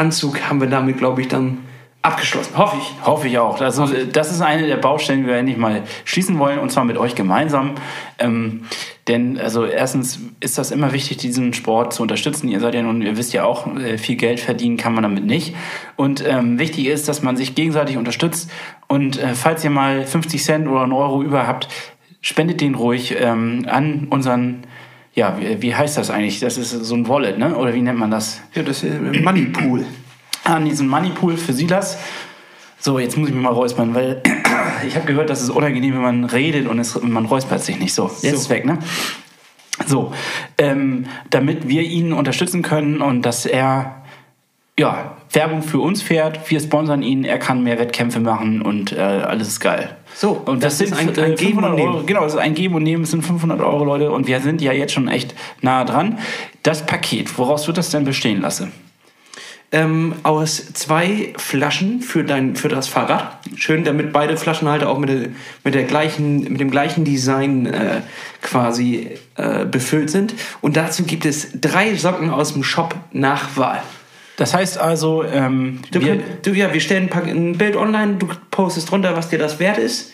[0.00, 1.58] Anzug haben wir damit, glaube ich, dann
[2.02, 2.56] abgeschlossen.
[2.56, 3.06] Hoffe ich.
[3.06, 3.60] Hoffe ich auch.
[3.60, 6.96] Also, das ist eine der Baustellen, die wir endlich mal schließen wollen, und zwar mit
[6.96, 7.74] euch gemeinsam.
[8.18, 8.62] Ähm,
[9.06, 12.48] denn, also, erstens ist das immer wichtig, diesen Sport zu unterstützen.
[12.48, 15.26] Ihr seid ja nun, ihr wisst ja auch, äh, viel Geld verdienen kann man damit
[15.26, 15.54] nicht.
[15.96, 18.50] Und ähm, wichtig ist, dass man sich gegenseitig unterstützt.
[18.88, 21.68] Und äh, falls ihr mal 50 Cent oder einen Euro über habt,
[22.22, 24.64] spendet den ruhig ähm, an unseren
[25.12, 26.38] ja, wie, wie heißt das eigentlich?
[26.38, 27.56] Das ist so ein Wallet, ne?
[27.56, 28.40] Oder wie nennt man das?
[28.54, 29.84] Ja, das ist ein Moneypool
[30.44, 31.98] an diesen Moneypool für Silas.
[32.78, 34.22] So, jetzt muss ich mich mal räuspern, weil
[34.86, 37.94] ich habe gehört, dass es unangenehm, wenn man redet und es, man räuspert sich nicht.
[37.94, 38.50] So, jetzt so.
[38.50, 38.78] weg, ne?
[39.86, 40.12] So,
[40.58, 44.00] ähm, damit wir ihn unterstützen können und dass er
[44.78, 48.98] ja, Werbung für uns fährt, wir sponsern ihn, er kann mehr Wettkämpfe machen und äh,
[48.98, 49.96] alles ist geil.
[50.14, 51.94] So, und das, das sind ein, ein Geben und Nehmen.
[51.96, 54.40] Euro, genau, das ist ein Geben und Nehmen, das sind 500 Euro, Leute, und wir
[54.40, 56.18] sind ja jetzt schon echt nah dran.
[56.62, 58.72] Das Paket, woraus wird das denn bestehen lassen?
[59.72, 63.38] Ähm, aus zwei Flaschen für, dein, für das Fahrrad.
[63.56, 65.28] Schön, damit beide Flaschenhalter auch mit, der,
[65.64, 68.00] mit, der gleichen, mit dem gleichen Design äh,
[68.42, 70.34] quasi äh, befüllt sind.
[70.60, 73.82] Und dazu gibt es drei Socken aus dem Shop nach Wahl.
[74.36, 78.90] Das heißt also, ähm, du, wir, du, ja, wir stellen ein Bild online, du postest
[78.90, 80.12] drunter, was dir das wert ist.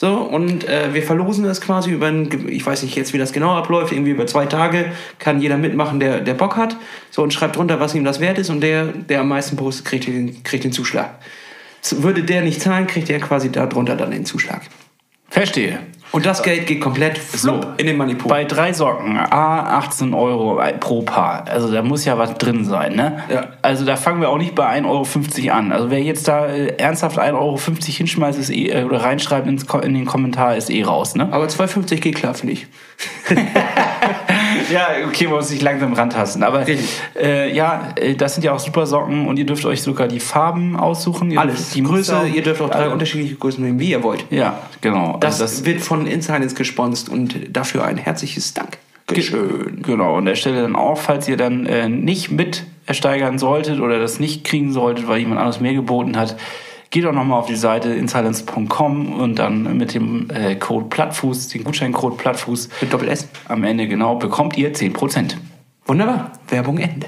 [0.00, 3.32] So, und äh, wir verlosen das quasi über ein, ich weiß nicht jetzt, wie das
[3.32, 6.76] genau abläuft, irgendwie über zwei Tage kann jeder mitmachen, der, der Bock hat.
[7.10, 9.86] So, und schreibt drunter, was ihm das wert ist und der, der am meisten postet,
[9.86, 11.18] kriegt den, kriegt den Zuschlag.
[11.90, 14.62] Würde der nicht zahlen, kriegt er quasi darunter dann den Zuschlag.
[15.30, 15.80] Verstehe.
[16.10, 18.28] Und das Geld geht komplett so, in den Moneypool.
[18.28, 21.44] Bei drei Socken, A, 18 Euro pro Paar.
[21.48, 23.22] Also da muss ja was drin sein, ne?
[23.32, 23.48] Ja.
[23.62, 24.86] Also da fangen wir auch nicht bei 1,50
[25.46, 25.72] Euro an.
[25.72, 29.64] Also wer jetzt da äh, ernsthaft 1,50 Euro hinschmeißt ist eh, äh, oder reinschreibt ins,
[29.82, 31.28] in den Kommentar, ist eh raus, ne?
[31.30, 32.66] Aber 2,50 geht klar, finde ich.
[34.70, 36.42] ja, okay, man muss sich langsam rantasten.
[36.42, 36.64] Aber
[37.20, 40.20] äh, ja, äh, das sind ja auch super Socken und ihr dürft euch sogar die
[40.20, 41.30] Farben aussuchen.
[41.30, 41.70] Ihr Alles.
[41.70, 42.90] Die Größe, Muster- ihr dürft auch drei alle.
[42.92, 44.24] unterschiedliche Größen nehmen, wie ihr wollt.
[44.30, 45.16] Ja, genau.
[45.20, 48.78] Das, Also wird von Insiders gesponsert und dafür ein herzliches Dank.
[49.20, 49.80] Schön.
[49.82, 53.98] Genau, an der Stelle dann auch, falls ihr dann äh, nicht mit ersteigern solltet oder
[53.98, 56.36] das nicht kriegen solltet, weil jemand anderes mehr geboten hat,
[56.90, 61.64] geht doch nochmal auf die Seite insilence.com und dann mit dem äh, Code Plattfuß, den
[61.64, 63.28] Gutscheincode Plattfuß Mit Doppel S.
[63.46, 65.34] am Ende genau bekommt ihr 10%.
[65.86, 66.32] Wunderbar.
[66.48, 67.06] Werbung Ende.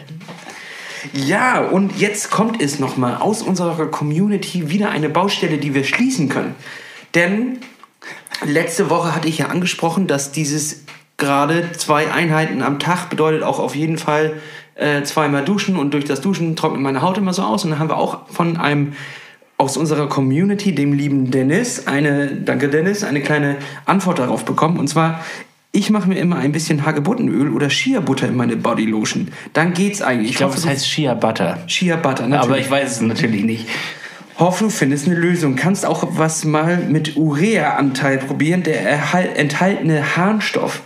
[1.15, 6.29] Ja, und jetzt kommt es nochmal aus unserer Community wieder eine Baustelle, die wir schließen
[6.29, 6.55] können.
[7.15, 7.59] Denn
[8.45, 10.85] letzte Woche hatte ich ja angesprochen, dass dieses
[11.17, 14.41] gerade zwei Einheiten am Tag bedeutet auch auf jeden Fall
[14.75, 17.65] äh, zweimal duschen und durch das Duschen trocknet meine Haut immer so aus.
[17.65, 18.95] Und dann haben wir auch von einem
[19.61, 24.79] aus unserer Community, dem lieben Dennis, eine, danke Dennis, eine kleine Antwort darauf bekommen.
[24.79, 25.23] Und zwar,
[25.71, 29.29] ich mache mir immer ein bisschen Hagebuttenöl oder Shea Butter in meine Bodylotion.
[29.53, 30.31] Dann geht's eigentlich.
[30.31, 31.59] Ich glaube, es heißt Shea Butter.
[31.67, 32.35] Shea Butter, natürlich.
[32.43, 33.69] Aber ich weiß es natürlich nicht.
[34.39, 35.57] Hoffe, du findest eine Lösung.
[35.57, 38.81] Kannst auch was mal mit Urea-Anteil probieren, der
[39.37, 40.81] enthaltene Harnstoff.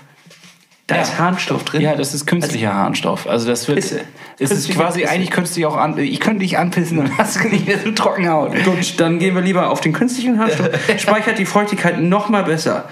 [0.87, 1.03] Da Ja.
[1.03, 1.81] ist Harnstoff drin.
[1.81, 3.27] Ja, das ist künstlicher Harnstoff.
[3.27, 4.03] Also das wird, Ist- es
[4.39, 5.13] ist künstlicher quasi Pisse.
[5.13, 7.79] eigentlich könntest du dich auch an, ich könnte dich anpissen und hast du nicht mehr
[7.83, 8.53] so trockene Haut.
[8.65, 10.69] Gut, dann gehen wir lieber auf den künstlichen Harnstoff.
[10.99, 12.89] Speichert die Feuchtigkeit noch mal besser.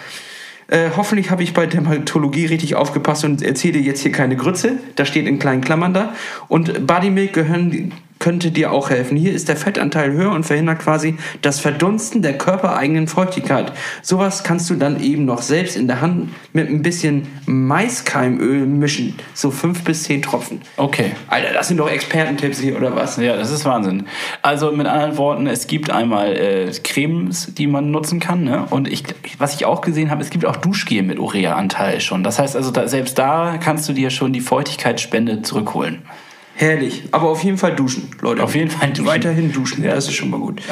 [0.68, 4.78] Äh, hoffentlich habe ich bei Dermatologie richtig aufgepasst und erzähle dir jetzt hier keine Grütze.
[4.96, 6.14] Da steht in kleinen Klammern da.
[6.48, 9.16] Und Bodymilk gehören, könnte dir auch helfen.
[9.16, 13.72] Hier ist der Fettanteil höher und verhindert quasi das Verdunsten der körpereigenen Feuchtigkeit.
[14.00, 19.18] Sowas kannst du dann eben noch selbst in der Hand mit ein bisschen Maiskeimöl mischen.
[19.34, 20.60] So fünf bis zehn Tropfen.
[20.76, 21.16] Okay.
[21.26, 23.16] Alter, das sind doch Expertentipps hier, oder was?
[23.16, 24.04] Ja, das ist Wahnsinn.
[24.40, 28.44] Also mit anderen Worten, es gibt einmal äh, Cremes, die man nutzen kann.
[28.44, 28.66] Ne?
[28.70, 29.02] Und ich,
[29.38, 32.22] was ich auch gesehen habe, es gibt auch Duschgel mit Urea-Anteil schon.
[32.22, 36.02] Das heißt also, da, selbst da kannst du dir schon die Feuchtigkeitsspende zurückholen.
[36.62, 37.02] Herrlich.
[37.10, 38.42] Aber auf jeden Fall duschen, Leute.
[38.42, 39.06] Auf jeden Fall duschen.
[39.06, 39.82] Weiterhin duschen.
[39.84, 40.62] Ja, das ist schon mal gut.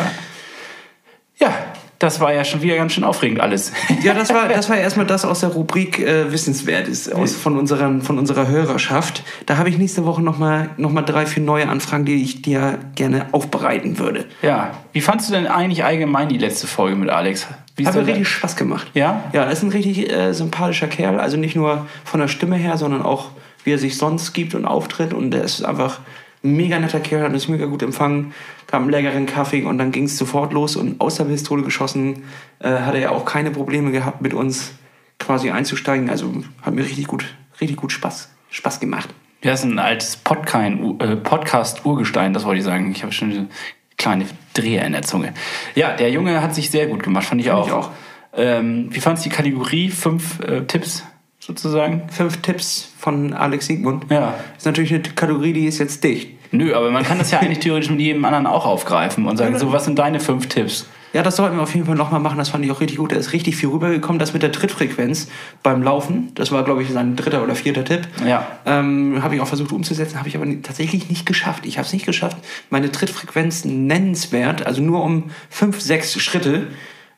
[1.39, 1.53] Ja,
[1.99, 3.73] das war ja schon wieder ganz schön aufregend alles.
[4.03, 8.01] Ja, das war, das war erstmal das aus der Rubrik äh, Wissenswertes aus, von, unseren,
[8.01, 9.23] von unserer Hörerschaft.
[9.45, 12.79] Da habe ich nächste Woche nochmal noch mal drei, vier neue Anfragen, die ich dir
[12.95, 14.25] gerne aufbereiten würde.
[14.41, 17.47] Ja, wie fandst du denn eigentlich allgemein die letzte Folge mit Alex?
[17.77, 18.89] Wie Hat mir richtig Spaß gemacht.
[18.95, 19.25] Ja?
[19.33, 21.21] Ja, er ist ein richtig äh, sympathischer Kerl.
[21.21, 23.31] Also nicht nur von der Stimme her, sondern auch,
[23.65, 25.13] wie er sich sonst gibt und auftritt.
[25.13, 26.01] Und er ist einfach
[26.43, 28.33] ein mega netter Kerl, hat uns mega gut empfangen,
[28.67, 30.77] gab einen leckeren Kaffee und dann ging es sofort los.
[30.77, 32.25] Und aus der Pistole geschossen
[32.61, 34.73] äh, hat er ja auch keine Probleme gehabt, mit uns
[35.19, 36.09] quasi einzusteigen.
[36.11, 37.25] Also hat mir richtig gut,
[37.61, 39.11] richtig gut Spaß, Spaß gemacht.
[39.43, 42.91] Ja, das ist ein altes äh, Podcast-Urgestein, das wollte ich sagen.
[42.91, 43.49] Ich habe schon eine
[43.97, 45.33] kleine Dreher in der Zunge.
[45.75, 47.67] Ja, der Junge hat sich sehr gut gemacht, fand ich auch.
[47.67, 47.91] ich auch.
[48.33, 49.91] Ähm, wie fandst du die Kategorie?
[49.91, 51.05] Fünf äh, Tipps
[51.51, 52.03] sozusagen?
[52.11, 54.07] Fünf Tipps von Alex Siegmund.
[54.09, 54.35] Ja.
[54.57, 56.31] Ist natürlich eine Kategorie, die ist jetzt dicht.
[56.53, 59.59] Nö, aber man kann das ja eigentlich theoretisch mit jedem anderen auch aufgreifen und sagen,
[59.59, 60.87] so, was sind deine fünf Tipps?
[61.13, 62.39] Ja, das sollten wir auf jeden Fall nochmal machen.
[62.39, 63.11] Das fand ich auch richtig gut.
[63.11, 64.21] Da ist richtig viel rübergekommen.
[64.21, 65.29] Das mit der Trittfrequenz
[65.63, 68.07] beim Laufen, das war, glaube ich, sein dritter oder vierter Tipp.
[68.25, 68.47] Ja.
[68.65, 71.67] Ähm, habe ich auch versucht umzusetzen, habe ich aber tatsächlich nicht geschafft.
[71.67, 72.37] Ich habe es nicht geschafft,
[72.69, 76.69] meine Trittfrequenz nennenswert, also nur um fünf, sechs Schritte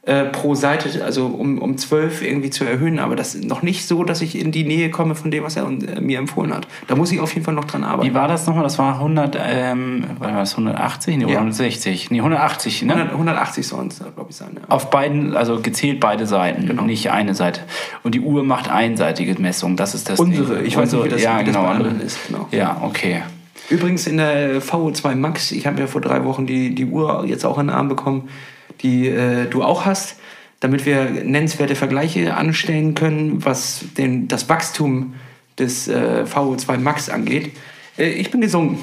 [0.05, 2.99] äh, pro Seite, also um, um zwölf irgendwie zu erhöhen.
[2.99, 5.55] Aber das ist noch nicht so, dass ich in die Nähe komme von dem, was
[5.57, 6.67] er äh, mir empfohlen hat.
[6.88, 8.11] Da muss ich auf jeden Fall noch dran arbeiten.
[8.11, 8.65] Wie war das nochmal?
[8.65, 11.19] Das war 100, ähm, war das 180?
[11.19, 11.38] Nee, Ja.
[11.38, 12.11] 160?
[12.11, 12.95] Nee, 180, ne?
[12.95, 14.49] 100, 180 sollen es, glaube ich, sein.
[14.57, 14.62] Ja.
[14.75, 16.83] Auf beiden, also gezählt beide Seiten, Genau.
[16.83, 17.61] nicht eine Seite.
[18.03, 20.67] Und die Uhr macht einseitige Messung, das ist das Unsere, Ding.
[20.67, 21.88] ich weiß nicht, wie das- ja, wie das genau, bei andere.
[21.91, 22.49] anderen ist, genau.
[22.51, 23.23] Ja, okay.
[23.71, 27.45] Übrigens in der VO2 Max, ich habe ja vor drei Wochen die, die Uhr jetzt
[27.47, 28.29] auch in den Arm bekommen,
[28.83, 30.16] die äh, du auch hast,
[30.61, 35.14] damit wir nennenswerte Vergleiche anstellen können, was den, das Wachstum
[35.59, 37.53] des äh, VO2 Max angeht.
[37.99, 38.79] Äh, ich bin gesunken.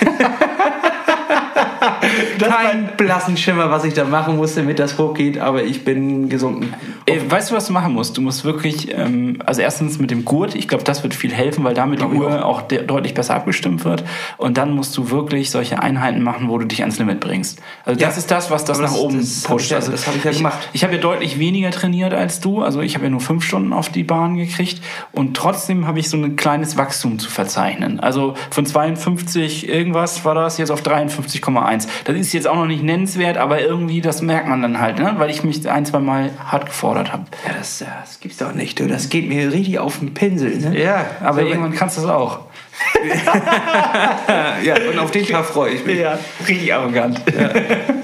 [2.38, 6.74] Kein blassen Schimmer, was ich da machen musste, damit das hochgeht, aber ich bin gesunken.
[7.06, 8.16] Äh, weißt du, was du machen musst?
[8.16, 11.64] Du musst wirklich, ähm, also erstens mit dem Gurt, ich glaube, das wird viel helfen,
[11.64, 14.04] weil damit die Uhr auch, de deutlich besser abgestimmt wird.
[14.38, 17.60] Und dann musst du wirklich solche Einheiten machen, wo du dich ans Limit bringst.
[17.84, 18.18] Also das Ja.
[18.18, 19.64] ist das, was das Aber nach das- oben das pusht.
[19.66, 20.58] ich ja- also das hab ich ja gemacht.
[20.72, 22.62] Ich habe ja deutlich weniger trainiert als du.
[22.62, 24.80] Also ich habe ja nur fünf Stunden auf die Bahn gekriegt.
[25.12, 28.00] Und trotzdem habe ich so ein kleines Wachstum zu verzeichnen.
[28.00, 30.82] Also von 52 irgendwas war das jetzt auf
[31.66, 31.88] 53,1.
[32.04, 35.14] Das ist jetzt auch noch nicht nennenswert, aber irgendwie, das merkt man dann halt, ne?
[35.16, 37.24] weil ich mich ein, zwei Mal hart gefordert habe.
[37.46, 38.78] Ja, das, das gibt's doch nicht.
[38.80, 38.86] Du.
[38.86, 40.56] Das geht mir richtig auf den Pinsel.
[40.58, 40.78] Ne?
[40.80, 42.40] Ja, aber So, irgendwann kannst du es auch.
[44.64, 45.98] Ja, und auf den Tag freue ich mich.
[45.98, 47.20] Ja, richtig arrogant.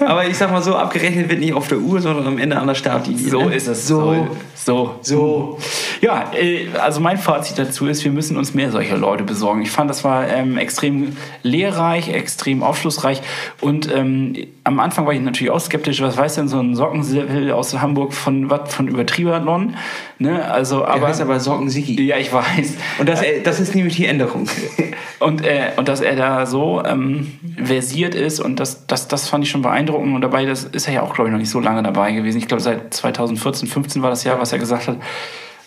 [0.00, 2.66] Aber ich sag mal so, abgerechnet wird nicht auf der Uhr, sondern am Ende an
[2.66, 3.28] der Startlinie.
[3.28, 3.54] So ne?
[3.54, 3.86] ist es.
[3.86, 4.28] So.
[4.54, 4.96] So.
[5.02, 5.58] So.
[6.00, 9.62] Ja, äh, also mein Fazit dazu ist, wir müssen uns mehr solcher Leute besorgen.
[9.62, 13.22] Ich fand, das war ähm, extrem lehrreich, extrem aufschlussreich.
[13.60, 16.00] Und ähm, am Anfang war ich natürlich auch skeptisch.
[16.02, 19.74] Was weiß denn so ein Sockensippel aus Hamburg von was von Übertriebern?
[20.18, 20.44] Ne?
[20.50, 22.00] Also, Der aber, heißt aber Socken Sigi.
[22.06, 22.74] ja, ich weiß.
[22.98, 24.48] Und das, äh, das ist nämlich die Änderung.
[25.18, 29.44] Und, äh, und dass er da so ähm, versiert ist und das, das, das fand
[29.44, 30.16] ich schon beeindruckend.
[30.16, 32.38] Und dabei das ist er ja auch, glaube ich, noch nicht so lange dabei gewesen.
[32.38, 34.96] Ich glaube, seit 2014, 15 war das Jahr, was er gesagt hat.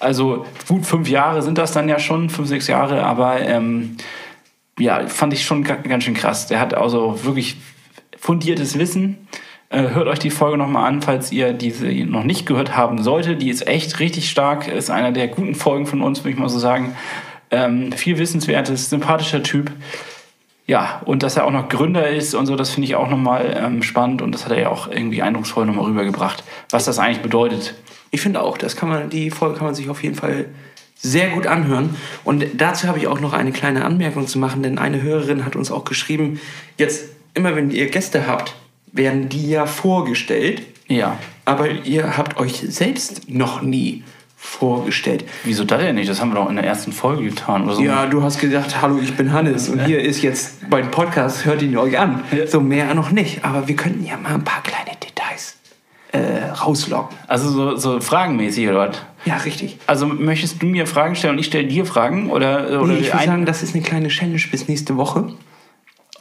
[0.02, 3.96] Also gut, fünf Jahre sind das dann ja schon, fünf, sechs Jahre, aber ähm,
[4.78, 6.48] ja, fand ich schon ga- ganz schön krass.
[6.48, 7.56] Der hat also wirklich
[8.18, 9.28] fundiertes Wissen.
[9.70, 13.42] Äh, hört euch die Folge nochmal an, falls ihr diese noch nicht gehört haben solltet.
[13.42, 14.68] Die ist echt richtig stark.
[14.68, 16.96] Ist einer der guten Folgen von uns, würde ich mal so sagen.
[17.52, 19.72] Ähm, viel Wissenswertes, sympathischer Typ.
[20.68, 23.56] Ja, und dass er auch noch Gründer ist und so, das finde ich auch nochmal
[23.56, 27.22] ähm, spannend und das hat er ja auch irgendwie eindrucksvoll nochmal rübergebracht, was das eigentlich
[27.22, 27.76] bedeutet.
[28.10, 30.46] Ich finde auch, das kann man, die Folge kann man sich auf jeden Fall
[30.98, 31.96] sehr gut anhören.
[32.24, 35.56] Und dazu habe ich auch noch eine kleine Anmerkung zu machen, denn eine Hörerin hat
[35.56, 36.40] uns auch geschrieben,
[36.78, 38.56] jetzt immer wenn ihr Gäste habt,
[38.92, 41.18] werden die ja vorgestellt, Ja.
[41.44, 44.04] aber ihr habt euch selbst noch nie
[44.38, 45.26] vorgestellt.
[45.44, 46.10] Wieso das denn nicht?
[46.10, 47.82] Das haben wir doch in der ersten Folge getan oder so.
[47.82, 51.62] Ja, du hast gesagt, hallo, ich bin Hannes und hier ist jetzt mein Podcast, hört
[51.62, 52.24] ihn euch an.
[52.32, 52.48] Ja.
[52.48, 55.56] So mehr noch nicht, aber wir könnten ja mal ein paar kleine Details
[56.12, 57.18] äh, rauslocken.
[57.28, 58.98] Also so, so fragenmäßig oder was?
[59.26, 59.78] Ja, richtig.
[59.88, 62.30] Also möchtest du mir Fragen stellen und ich stelle dir Fragen?
[62.30, 65.34] Oder, oder Nee, ich würde sagen, das ist eine kleine Challenge bis nächste Woche.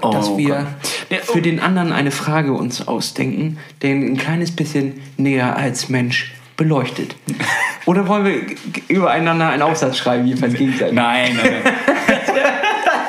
[0.01, 0.67] dass Oh wir Gott.
[1.11, 1.33] Ja, oh.
[1.33, 7.17] für den anderen eine Frage uns ausdenken, den ein kleines bisschen näher als Mensch beleuchtet.
[7.87, 8.41] Oder wollen wir
[8.89, 10.95] übereinander einen Aufsatz schreiben, jedenfalls gegenseitig?
[10.95, 11.75] Nein, nein.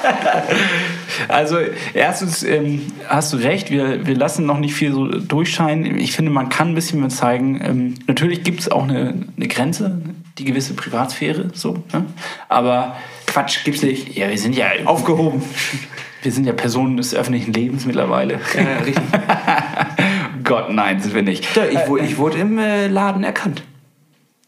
[1.28, 1.57] Also
[1.93, 5.97] erstens ähm, hast du recht, wir, wir lassen noch nicht viel so durchscheinen.
[5.99, 7.59] Ich finde, man kann ein bisschen mehr zeigen.
[7.63, 9.99] Ähm, natürlich gibt es auch eine, eine Grenze,
[10.38, 11.84] die gewisse Privatsphäre, so.
[11.93, 12.05] Ne?
[12.49, 12.95] Aber
[13.28, 14.16] Quatsch, gibt's nicht.
[14.16, 15.41] ja, wir sind ja Aufgehoben.
[16.22, 18.39] wir sind ja Personen des öffentlichen Lebens mittlerweile.
[18.55, 19.03] Ja, richtig.
[20.43, 21.55] Gott, nein, sind wir nicht.
[21.55, 23.63] Ja, ich, wurde, ich wurde im äh, Laden erkannt.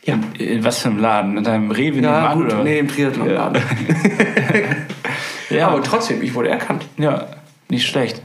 [0.03, 0.17] Ja.
[0.37, 1.37] In was für einem Laden?
[1.37, 2.63] In deinem Rewe Ja, nebenan, gut, oder?
[2.63, 3.61] nee, im Triathlon-Laden.
[3.61, 4.55] Ja,
[5.61, 6.85] Aber trotzdem, ich wurde erkannt.
[6.97, 7.27] Ja,
[7.69, 8.21] nicht schlecht.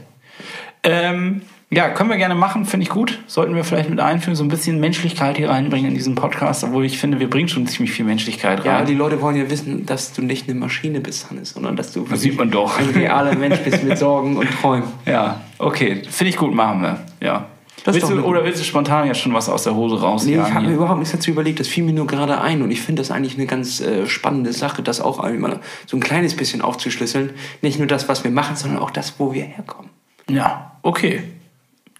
[0.83, 3.19] Ähm, ja, können wir gerne machen, finde ich gut.
[3.25, 6.85] Sollten wir vielleicht mit einführen, so ein bisschen Menschlichkeit hier reinbringen in diesen Podcast, obwohl
[6.85, 8.85] ich finde, wir bringen schon ziemlich viel Menschlichkeit Ja, rein.
[8.85, 12.05] die Leute wollen ja wissen, dass du nicht eine Maschine bist, Hannes, sondern dass du
[12.07, 12.77] Das sieht man doch.
[12.77, 14.83] ein realer Mensch bist mit Sorgen und Träumen.
[15.05, 16.99] ja, okay, finde ich gut, machen wir.
[17.21, 17.47] Ja.
[17.83, 20.25] Das Willst du, oder willst du spontan jetzt schon was aus der Hose raus?
[20.25, 22.71] Nee, ich habe mir überhaupt nichts dazu überlegt, das fiel mir nur gerade ein und
[22.71, 26.35] ich finde das eigentlich eine ganz äh, spannende Sache, das auch einmal so ein kleines
[26.35, 27.31] bisschen aufzuschlüsseln.
[27.61, 29.89] Nicht nur das, was wir machen, sondern auch das, wo wir herkommen.
[30.29, 31.23] ja, okay.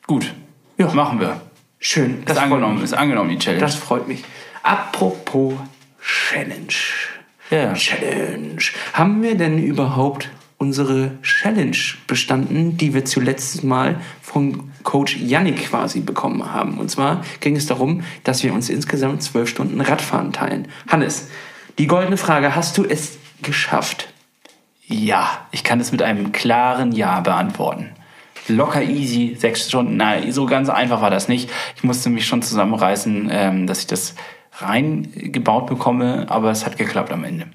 [0.08, 0.34] Gut.
[0.78, 0.92] Ja.
[0.94, 1.42] Machen wir.
[1.80, 2.86] Schön, Ist das angenommen, mich.
[2.86, 3.62] ist angenommen, die Challenge.
[3.62, 4.24] Das freut mich.
[4.64, 5.54] Apropos
[6.02, 6.74] Challenge.
[7.50, 7.74] Ja.
[7.74, 8.58] Challenge.
[8.94, 11.78] Haben wir denn überhaupt unsere Challenge
[12.08, 16.78] bestanden, die wir zuletzt mal von Coach Yannick quasi bekommen haben?
[16.78, 20.68] Und zwar ging es darum, dass wir uns insgesamt zwölf Stunden Radfahren teilen.
[20.88, 21.30] Hannes,
[21.78, 24.14] die goldene Frage, hast du es geschafft?
[24.86, 27.92] Ja, ich kann es mit einem klaren Ja beantworten.
[28.48, 29.96] Locker easy, sechs Stunden.
[29.96, 31.50] Nein, so ganz einfach war das nicht.
[31.76, 34.16] Ich musste mich schon zusammenreißen, ähm, dass ich das
[34.58, 37.48] reingebaut bekomme, aber es hat geklappt am Ende.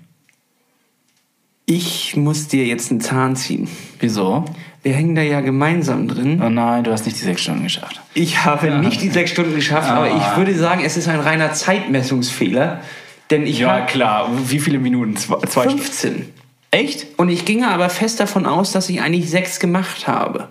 [1.71, 3.69] Ich muss dir jetzt einen Zahn ziehen.
[4.01, 4.47] Wieso?
[4.83, 6.41] Wir hängen da ja gemeinsam drin.
[6.43, 8.01] Oh nein, du hast nicht die sechs Stunden geschafft.
[8.15, 11.53] Ich habe nicht die sechs Stunden geschafft, aber ich würde sagen, es ist ein reiner
[11.53, 12.81] Zeitmessungsfehler.
[13.29, 14.31] Denn ich Ja, klar.
[14.47, 15.15] Wie viele Minuten?
[15.19, 15.83] Zwei, zwei Stunden.
[15.83, 16.33] 15.
[16.71, 17.07] Echt?
[17.19, 20.49] Und ich ginge aber fest davon aus, dass ich eigentlich sechs gemacht habe.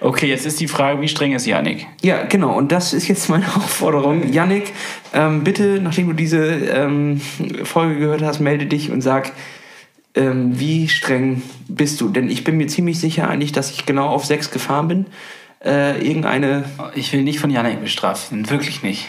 [0.00, 1.86] Okay, jetzt ist die Frage, wie streng ist Janik?
[2.02, 2.52] Ja, genau.
[2.54, 4.30] Und das ist jetzt meine Aufforderung.
[4.30, 4.74] Yannick,
[5.14, 7.22] ähm, bitte, nachdem du diese ähm,
[7.64, 9.32] Folge gehört hast, melde dich und sag,
[10.14, 12.08] ähm, wie streng bist du?
[12.08, 15.06] Denn ich bin mir ziemlich sicher eigentlich, dass ich genau auf sechs gefahren bin.
[15.64, 16.64] Äh, irgendeine.
[16.96, 19.06] Ich will nicht von Janik bestraft werden, wirklich nicht.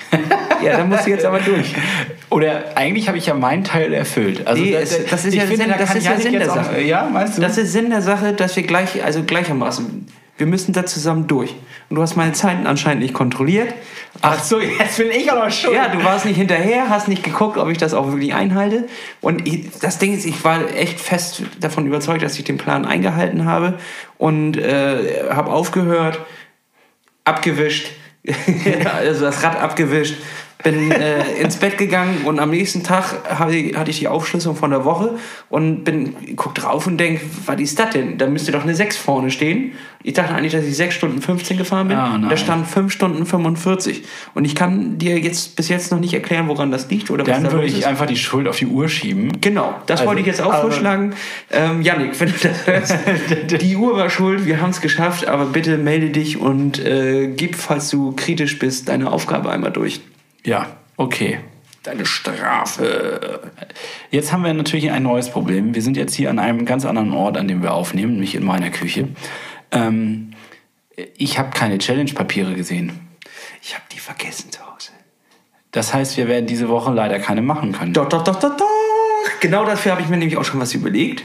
[0.64, 1.74] Ja, da musst du jetzt aber durch.
[2.30, 4.46] Oder eigentlich habe ich ja meinen Teil erfüllt.
[4.46, 6.42] Also Nee, es- das ist ich ja finde, Sinn- da das ist ja Sinn der
[6.42, 6.82] jetzt auch- Sache.
[6.82, 7.42] Ja, meinst du?
[7.42, 10.08] Das ist Sinn der Sache, dass wir gleich, also gleichermaßen,
[10.38, 11.54] wir müssen da zusammen durch.
[11.90, 13.74] Und du hast meine Zeiten anscheinend nicht kontrolliert.
[14.22, 15.76] Ach so, jetzt bin ich noch schuld.
[15.76, 18.88] Ja, du warst nicht hinterher, hast nicht geguckt, ob ich das auch wirklich einhalte.
[19.22, 22.86] Und ich, das Ding ist, ich war echt fest davon überzeugt, dass ich den Plan
[22.86, 23.78] eingehalten habe
[24.18, 26.20] und äh, habe aufgehört,
[27.26, 27.92] abgewischt,
[28.98, 30.16] also das Rad abgewischt
[30.64, 34.72] bin äh, ins Bett gegangen und am nächsten Tag hatte, hatte ich die Aufschlüsselung von
[34.72, 35.16] der Woche
[35.50, 38.18] und bin guck drauf und denk, was ist das denn?
[38.18, 39.74] Da müsste doch eine 6 vorne stehen.
[40.04, 41.98] Ich dachte eigentlich, dass ich 6 Stunden 15 gefahren bin.
[41.98, 42.28] Nein.
[42.30, 44.04] da stand 5 Stunden 45.
[44.34, 47.34] Und ich kann dir jetzt bis jetzt noch nicht erklären, woran das liegt oder was
[47.34, 47.86] Dann da würde ich ist.
[47.86, 49.32] einfach die Schuld auf die Uhr schieben.
[49.42, 51.14] Genau, das Also, wollte ich jetzt auch vorschlagen.
[51.52, 52.98] Ähm, Yannick, wenn du das hörst,
[53.62, 57.56] die Uhr war schuld, wir haben es geschafft, aber bitte melde dich und äh, gib,
[57.56, 60.02] falls du kritisch bist, deine Aufgabe einmal durch.
[60.46, 61.40] Ja, okay.
[61.84, 63.52] Deine Strafe.
[64.10, 65.76] Jetzt haben wir natürlich ein neues Problem.
[65.76, 68.44] Wir sind jetzt hier an einem ganz anderen Ort, an dem wir aufnehmen, nämlich in
[68.46, 69.10] meiner Küche.
[69.72, 70.34] Ähm,
[71.18, 73.00] ich habe keine Challenge-Papiere gesehen.
[73.62, 74.92] Ich habe die vergessen zu Hause.
[75.72, 77.94] Das heißt, wir werden diese Woche leider keine machen können.
[77.94, 79.40] Doch, doch, doch, doch, doch.
[79.40, 81.24] Genau dafür habe ich mir nämlich auch schon was überlegt.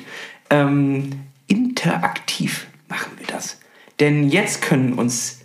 [0.50, 1.10] Ähm,
[1.46, 3.60] interaktiv machen wir das.
[4.00, 5.37] Denn jetzt können uns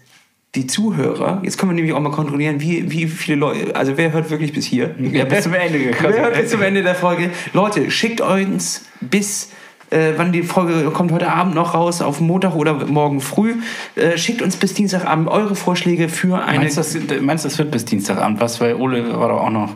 [0.56, 4.12] die Zuhörer, jetzt können wir nämlich auch mal kontrollieren, wie, wie viele Leute, also wer
[4.12, 4.94] hört wirklich bis hier?
[5.00, 6.14] Ja, bis zum Ende gekommen.
[6.14, 7.32] Wer hört bis zum Ende der Folge?
[7.54, 9.50] Leute, schickt uns bis,
[9.90, 13.56] äh, wann die Folge kommt heute Abend noch raus, auf Montag oder morgen früh,
[13.96, 16.60] äh, schickt uns bis Dienstagabend eure Vorschläge für eine...
[16.60, 18.62] Meinst du, das, meinst das wird bis Dienstagabend was?
[18.62, 19.76] Weil Ole war doch auch noch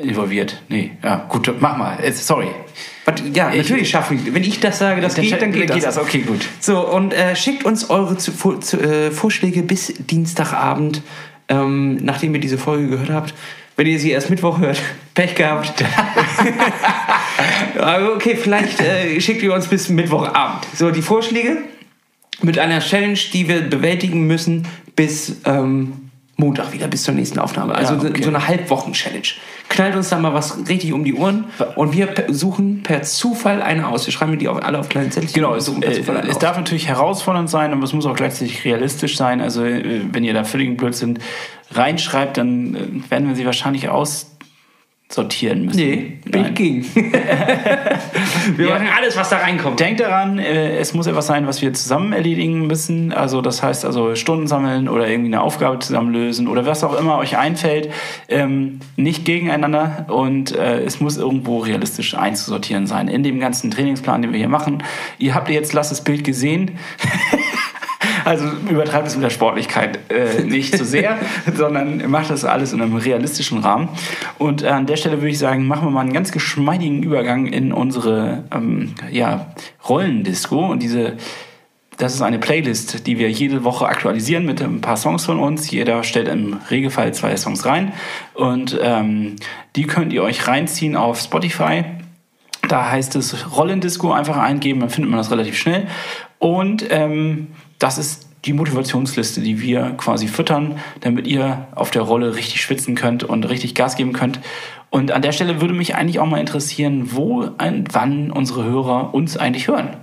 [0.00, 0.60] involviert.
[0.68, 1.98] Nee, ja, gut, mach mal.
[2.02, 2.48] Äh, Sorry.
[3.32, 4.34] Ja, natürlich schaffen wir.
[4.34, 5.96] Wenn ich das sage, das geht, dann geht, das.
[5.96, 6.48] Okay, gut.
[6.58, 11.02] So, und äh, schickt uns eure zu, zu, äh, Vorschläge bis Dienstagabend,
[11.48, 13.34] ähm, nachdem ihr diese Folge gehört habt.
[13.76, 14.80] Wenn ihr sie erst Mittwoch hört,
[15.14, 15.84] Pech gehabt.
[17.78, 20.66] Okay, vielleicht äh, schickt ihr uns bis Mittwochabend.
[20.74, 21.58] So, die Vorschläge
[22.40, 27.74] mit einer Challenge, die wir bewältigen müssen bis ähm, Montag wieder, bis zur nächsten Aufnahme.
[27.74, 28.22] Also Ja, okay.
[28.22, 29.28] so eine Halbwochen-Challenge.
[29.68, 31.44] Knallt uns da mal was richtig um die Ohren
[31.74, 34.06] und wir suchen per Zufall eine aus.
[34.06, 35.34] Wir schreiben die auch alle auf kleinen Zettelchen.
[35.34, 36.38] Genau, es, äh, es aus.
[36.38, 39.40] darf natürlich herausfordernd sein, aber es muss auch gleichzeitig realistisch sein.
[39.40, 41.18] Also äh, wenn ihr da völligen Blödsinn
[41.72, 43.88] reinschreibt, dann äh, werden wir sie wahrscheinlich
[45.08, 45.78] aussortieren müssen.
[45.78, 46.54] Nee, bin Nein.
[46.54, 46.84] gegen.
[48.56, 49.80] wir machen alles, was da reinkommt.
[49.80, 53.12] Denkt daran, äh, es muss etwas sein, was wir zusammen erledigen müssen.
[53.12, 56.98] Also das heißt also Stunden sammeln oder irgendwie eine Aufgabe zusammen lösen oder was auch
[56.98, 57.90] immer euch einfällt.
[58.28, 64.22] Ähm, nicht gegeneinander und äh, es muss irgendwo realistisch einzusortieren sein in dem ganzen Trainingsplan,
[64.22, 64.82] den wir hier machen.
[65.18, 66.72] Ihr habt jetzt Lass das Bild gesehen.
[68.26, 71.16] Also übertreibt es mit der Sportlichkeit äh, nicht zu sehr,
[71.54, 73.88] sondern macht das alles in einem realistischen Rahmen.
[74.36, 77.72] Und an der Stelle würde ich sagen, machen wir mal einen ganz geschmeidigen Übergang in
[77.72, 79.54] unsere ähm, ja,
[79.88, 80.66] Rollendisco.
[80.66, 81.12] Und diese,
[81.98, 85.70] das ist eine Playlist, die wir jede Woche aktualisieren mit ein paar Songs von uns.
[85.70, 87.92] Jeder stellt im Regelfall zwei Songs rein.
[88.34, 89.36] Und ähm,
[89.76, 91.84] die könnt ihr euch reinziehen auf Spotify.
[92.66, 95.86] Da heißt es Rollendisco einfach eingeben, dann findet man das relativ schnell.
[96.40, 97.46] Und ähm,
[97.78, 102.94] das ist die Motivationsliste, die wir quasi füttern, damit ihr auf der Rolle richtig schwitzen
[102.94, 104.38] könnt und richtig Gas geben könnt.
[104.90, 109.12] Und an der Stelle würde mich eigentlich auch mal interessieren, wo und wann unsere Hörer
[109.14, 109.96] uns eigentlich hören.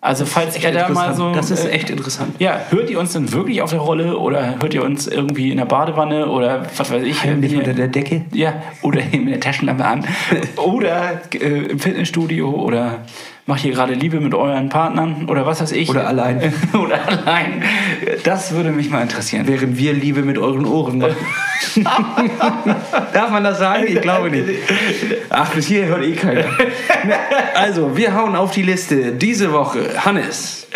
[0.00, 1.32] Also falls ihr da mal so...
[1.32, 2.34] Das ist äh, echt interessant.
[2.38, 5.56] ja, hört ihr uns denn wirklich auf der Rolle oder hört ihr uns irgendwie in
[5.56, 7.24] der Badewanne oder was weiß ich?
[7.24, 8.26] Wenn ihr- unter der Decke.
[8.34, 8.52] ja,
[8.82, 10.04] oder mit der Taschenlampe an.
[10.56, 11.38] Oder äh,
[11.70, 12.98] im Fitnessstudio oder
[13.46, 15.90] macht ihr gerade Liebe mit euren Partnern oder was weiß ich.
[15.90, 16.52] Oder allein.
[16.72, 17.62] oder allein.
[18.24, 19.46] Das würde mich mal interessieren.
[19.46, 21.16] Während wir Liebe mit euren Ohren machen.
[23.12, 23.84] Darf man das sagen?
[23.86, 24.48] Ich glaube nicht.
[25.28, 26.46] Ach, bis hier hört eh keiner.
[27.54, 29.12] Also, wir hauen auf die Liste.
[29.12, 30.66] Diese Woche, Hannes.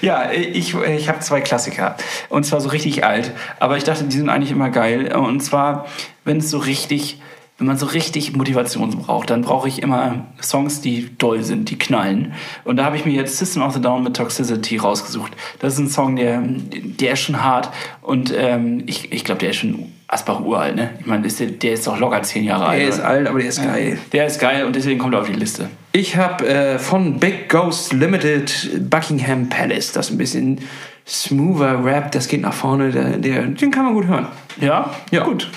[0.00, 1.96] Ja, ich, ich habe zwei Klassiker.
[2.28, 3.32] Und zwar so richtig alt.
[3.60, 5.14] Aber ich dachte, die sind eigentlich immer geil.
[5.14, 5.86] Und zwar,
[6.24, 7.20] wenn es so richtig,
[7.58, 11.78] wenn man so richtig Motivation braucht, dann brauche ich immer Songs, die doll sind, die
[11.78, 12.34] knallen.
[12.64, 15.32] Und da habe ich mir jetzt System of the Down mit Toxicity rausgesucht.
[15.58, 17.70] Das ist ein Song, der, der ist schon hart.
[18.02, 20.90] Und ähm, ich, ich glaube, der ist schon Asbach uralt, ne?
[21.00, 22.80] Ich meine, ist der, der ist doch locker zehn Jahre alt.
[22.80, 23.98] Der ist alt, aber der ist geil.
[24.12, 25.68] Der ist geil und deswegen kommt er auf die Liste.
[25.92, 29.92] Ich habe äh, von Big Ghost Limited Buckingham Palace.
[29.92, 30.60] Das ist ein bisschen
[31.06, 32.12] smoother Rap.
[32.12, 32.90] Das geht nach vorne.
[32.90, 34.26] Der, der, den kann man gut hören.
[34.60, 34.94] Ja?
[35.10, 35.24] Ja.
[35.24, 35.50] Gut.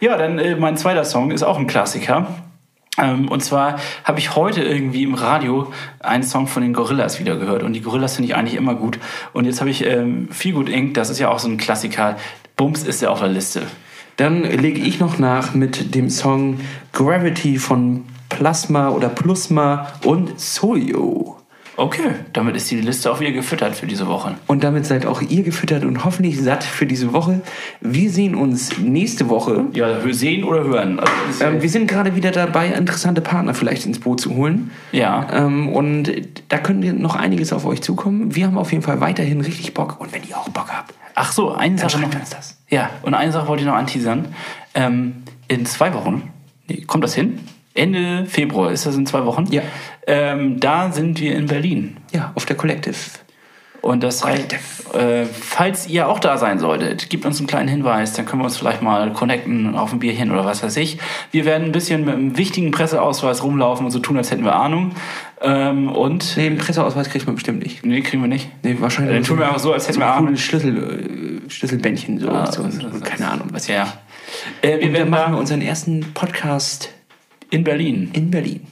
[0.00, 2.26] Ja, dann äh, mein zweiter Song ist auch ein Klassiker.
[2.98, 7.36] Ähm, und zwar habe ich heute irgendwie im Radio einen Song von den Gorillas wieder
[7.36, 7.62] gehört.
[7.62, 8.98] Und die Gorillas finde ich eigentlich immer gut.
[9.32, 12.16] Und jetzt habe ich ähm, Feel Good Inc., das ist ja auch so ein Klassiker.
[12.56, 13.62] Bums ist ja auf der Liste.
[14.16, 16.60] Dann lege ich noch nach mit dem Song
[16.92, 21.36] Gravity von Plasma oder Plusma und Soyo.
[21.76, 24.34] Okay, damit ist die Liste auch wieder gefüttert für diese Woche.
[24.46, 27.40] Und damit seid auch ihr gefüttert und hoffentlich satt für diese Woche.
[27.80, 29.64] Wir sehen uns nächste Woche.
[29.72, 31.00] Ja, sehen oder hören.
[31.00, 34.70] Also, Ähm, wir sind gerade wieder dabei, interessante Partner vielleicht ins Boot zu holen.
[34.92, 35.26] ja.
[35.32, 36.12] Ähm, und
[36.48, 38.34] da könnte noch einiges auf euch zukommen.
[38.36, 40.00] Wir haben auf jeden Fall weiterhin richtig Bock.
[40.00, 42.12] Und wenn ihr auch Bock habt, Ach so, eine Sache noch.
[42.14, 42.56] uns das.
[42.68, 44.26] Ja, und eine Sache wollte ich noch anteasern.
[44.74, 46.30] Ähm, in zwei Wochen.
[46.68, 47.38] Nee, kommt das hin?
[47.74, 49.46] Ende Februar, ist das in zwei Wochen?
[49.50, 49.62] Ja.
[50.06, 51.96] Ähm, da sind wir in Berlin.
[52.12, 52.94] Ja, auf der Collective.
[53.84, 54.54] Und das heißt,
[54.94, 58.46] äh, falls ihr auch da sein solltet, gebt uns einen kleinen Hinweis, dann können wir
[58.46, 60.96] uns vielleicht mal connecten auf ein Bierchen oder was weiß ich.
[61.32, 64.54] Wir werden ein bisschen mit einem wichtigen Presseausweis rumlaufen und so tun, als hätten wir
[64.54, 64.92] Ahnung.
[65.42, 66.34] Ähm, und.
[66.38, 67.84] Nee, einen Presseausweis kriegt man bestimmt nicht.
[67.84, 68.48] Nee, kriegen wir nicht.
[68.62, 69.16] Nee, wahrscheinlich.
[69.16, 70.28] Dann tun wir einfach so, als hätten wir Ahnung.
[70.28, 72.30] cooles Schlüssel, äh, Schlüsselbändchen, so.
[72.30, 73.68] Ah, so, so, so, keine Ahnung, was.
[73.68, 73.92] Ja.
[74.62, 76.88] Äh, wir Und werden machen wir unseren ersten Podcast
[77.54, 78.10] in Berlin.
[78.12, 78.66] in Berlin.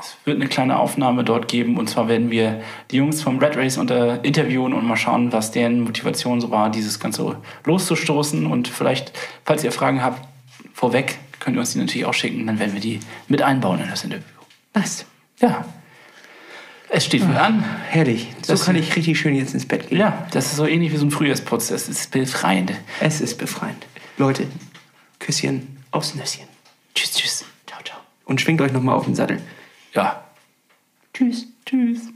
[0.00, 2.60] Es wird eine kleine Aufnahme dort geben und zwar werden wir
[2.90, 6.70] die Jungs vom Red Race unter interviewen und mal schauen, was deren Motivation so war,
[6.70, 9.12] dieses Ganze loszustoßen und vielleicht,
[9.44, 10.22] falls ihr Fragen habt,
[10.74, 13.88] vorweg könnt ihr uns die natürlich auch schicken, dann werden wir die mit einbauen in
[13.88, 14.24] das Interview.
[14.74, 15.06] Was?
[15.40, 15.64] Ja.
[16.88, 17.64] Es steht wieder an.
[17.88, 18.28] Herrlich.
[18.42, 19.98] So Das- kann ich richtig schön jetzt ins Bett gehen.
[19.98, 21.68] Ja, das ist so ähnlich wie so ein Frühjahrsputz.
[21.68, 22.72] Das ist befreiend.
[23.00, 23.86] Es ist befreiend.
[24.18, 24.46] Leute,
[25.18, 26.44] Küsschen aufs Nüsschen.
[26.94, 27.35] Tschüss, tschüss.
[28.26, 29.40] Und schwingt euch nochmal auf den Sattel.
[29.94, 30.22] Ja.
[31.14, 32.10] Tschüss, tschüss.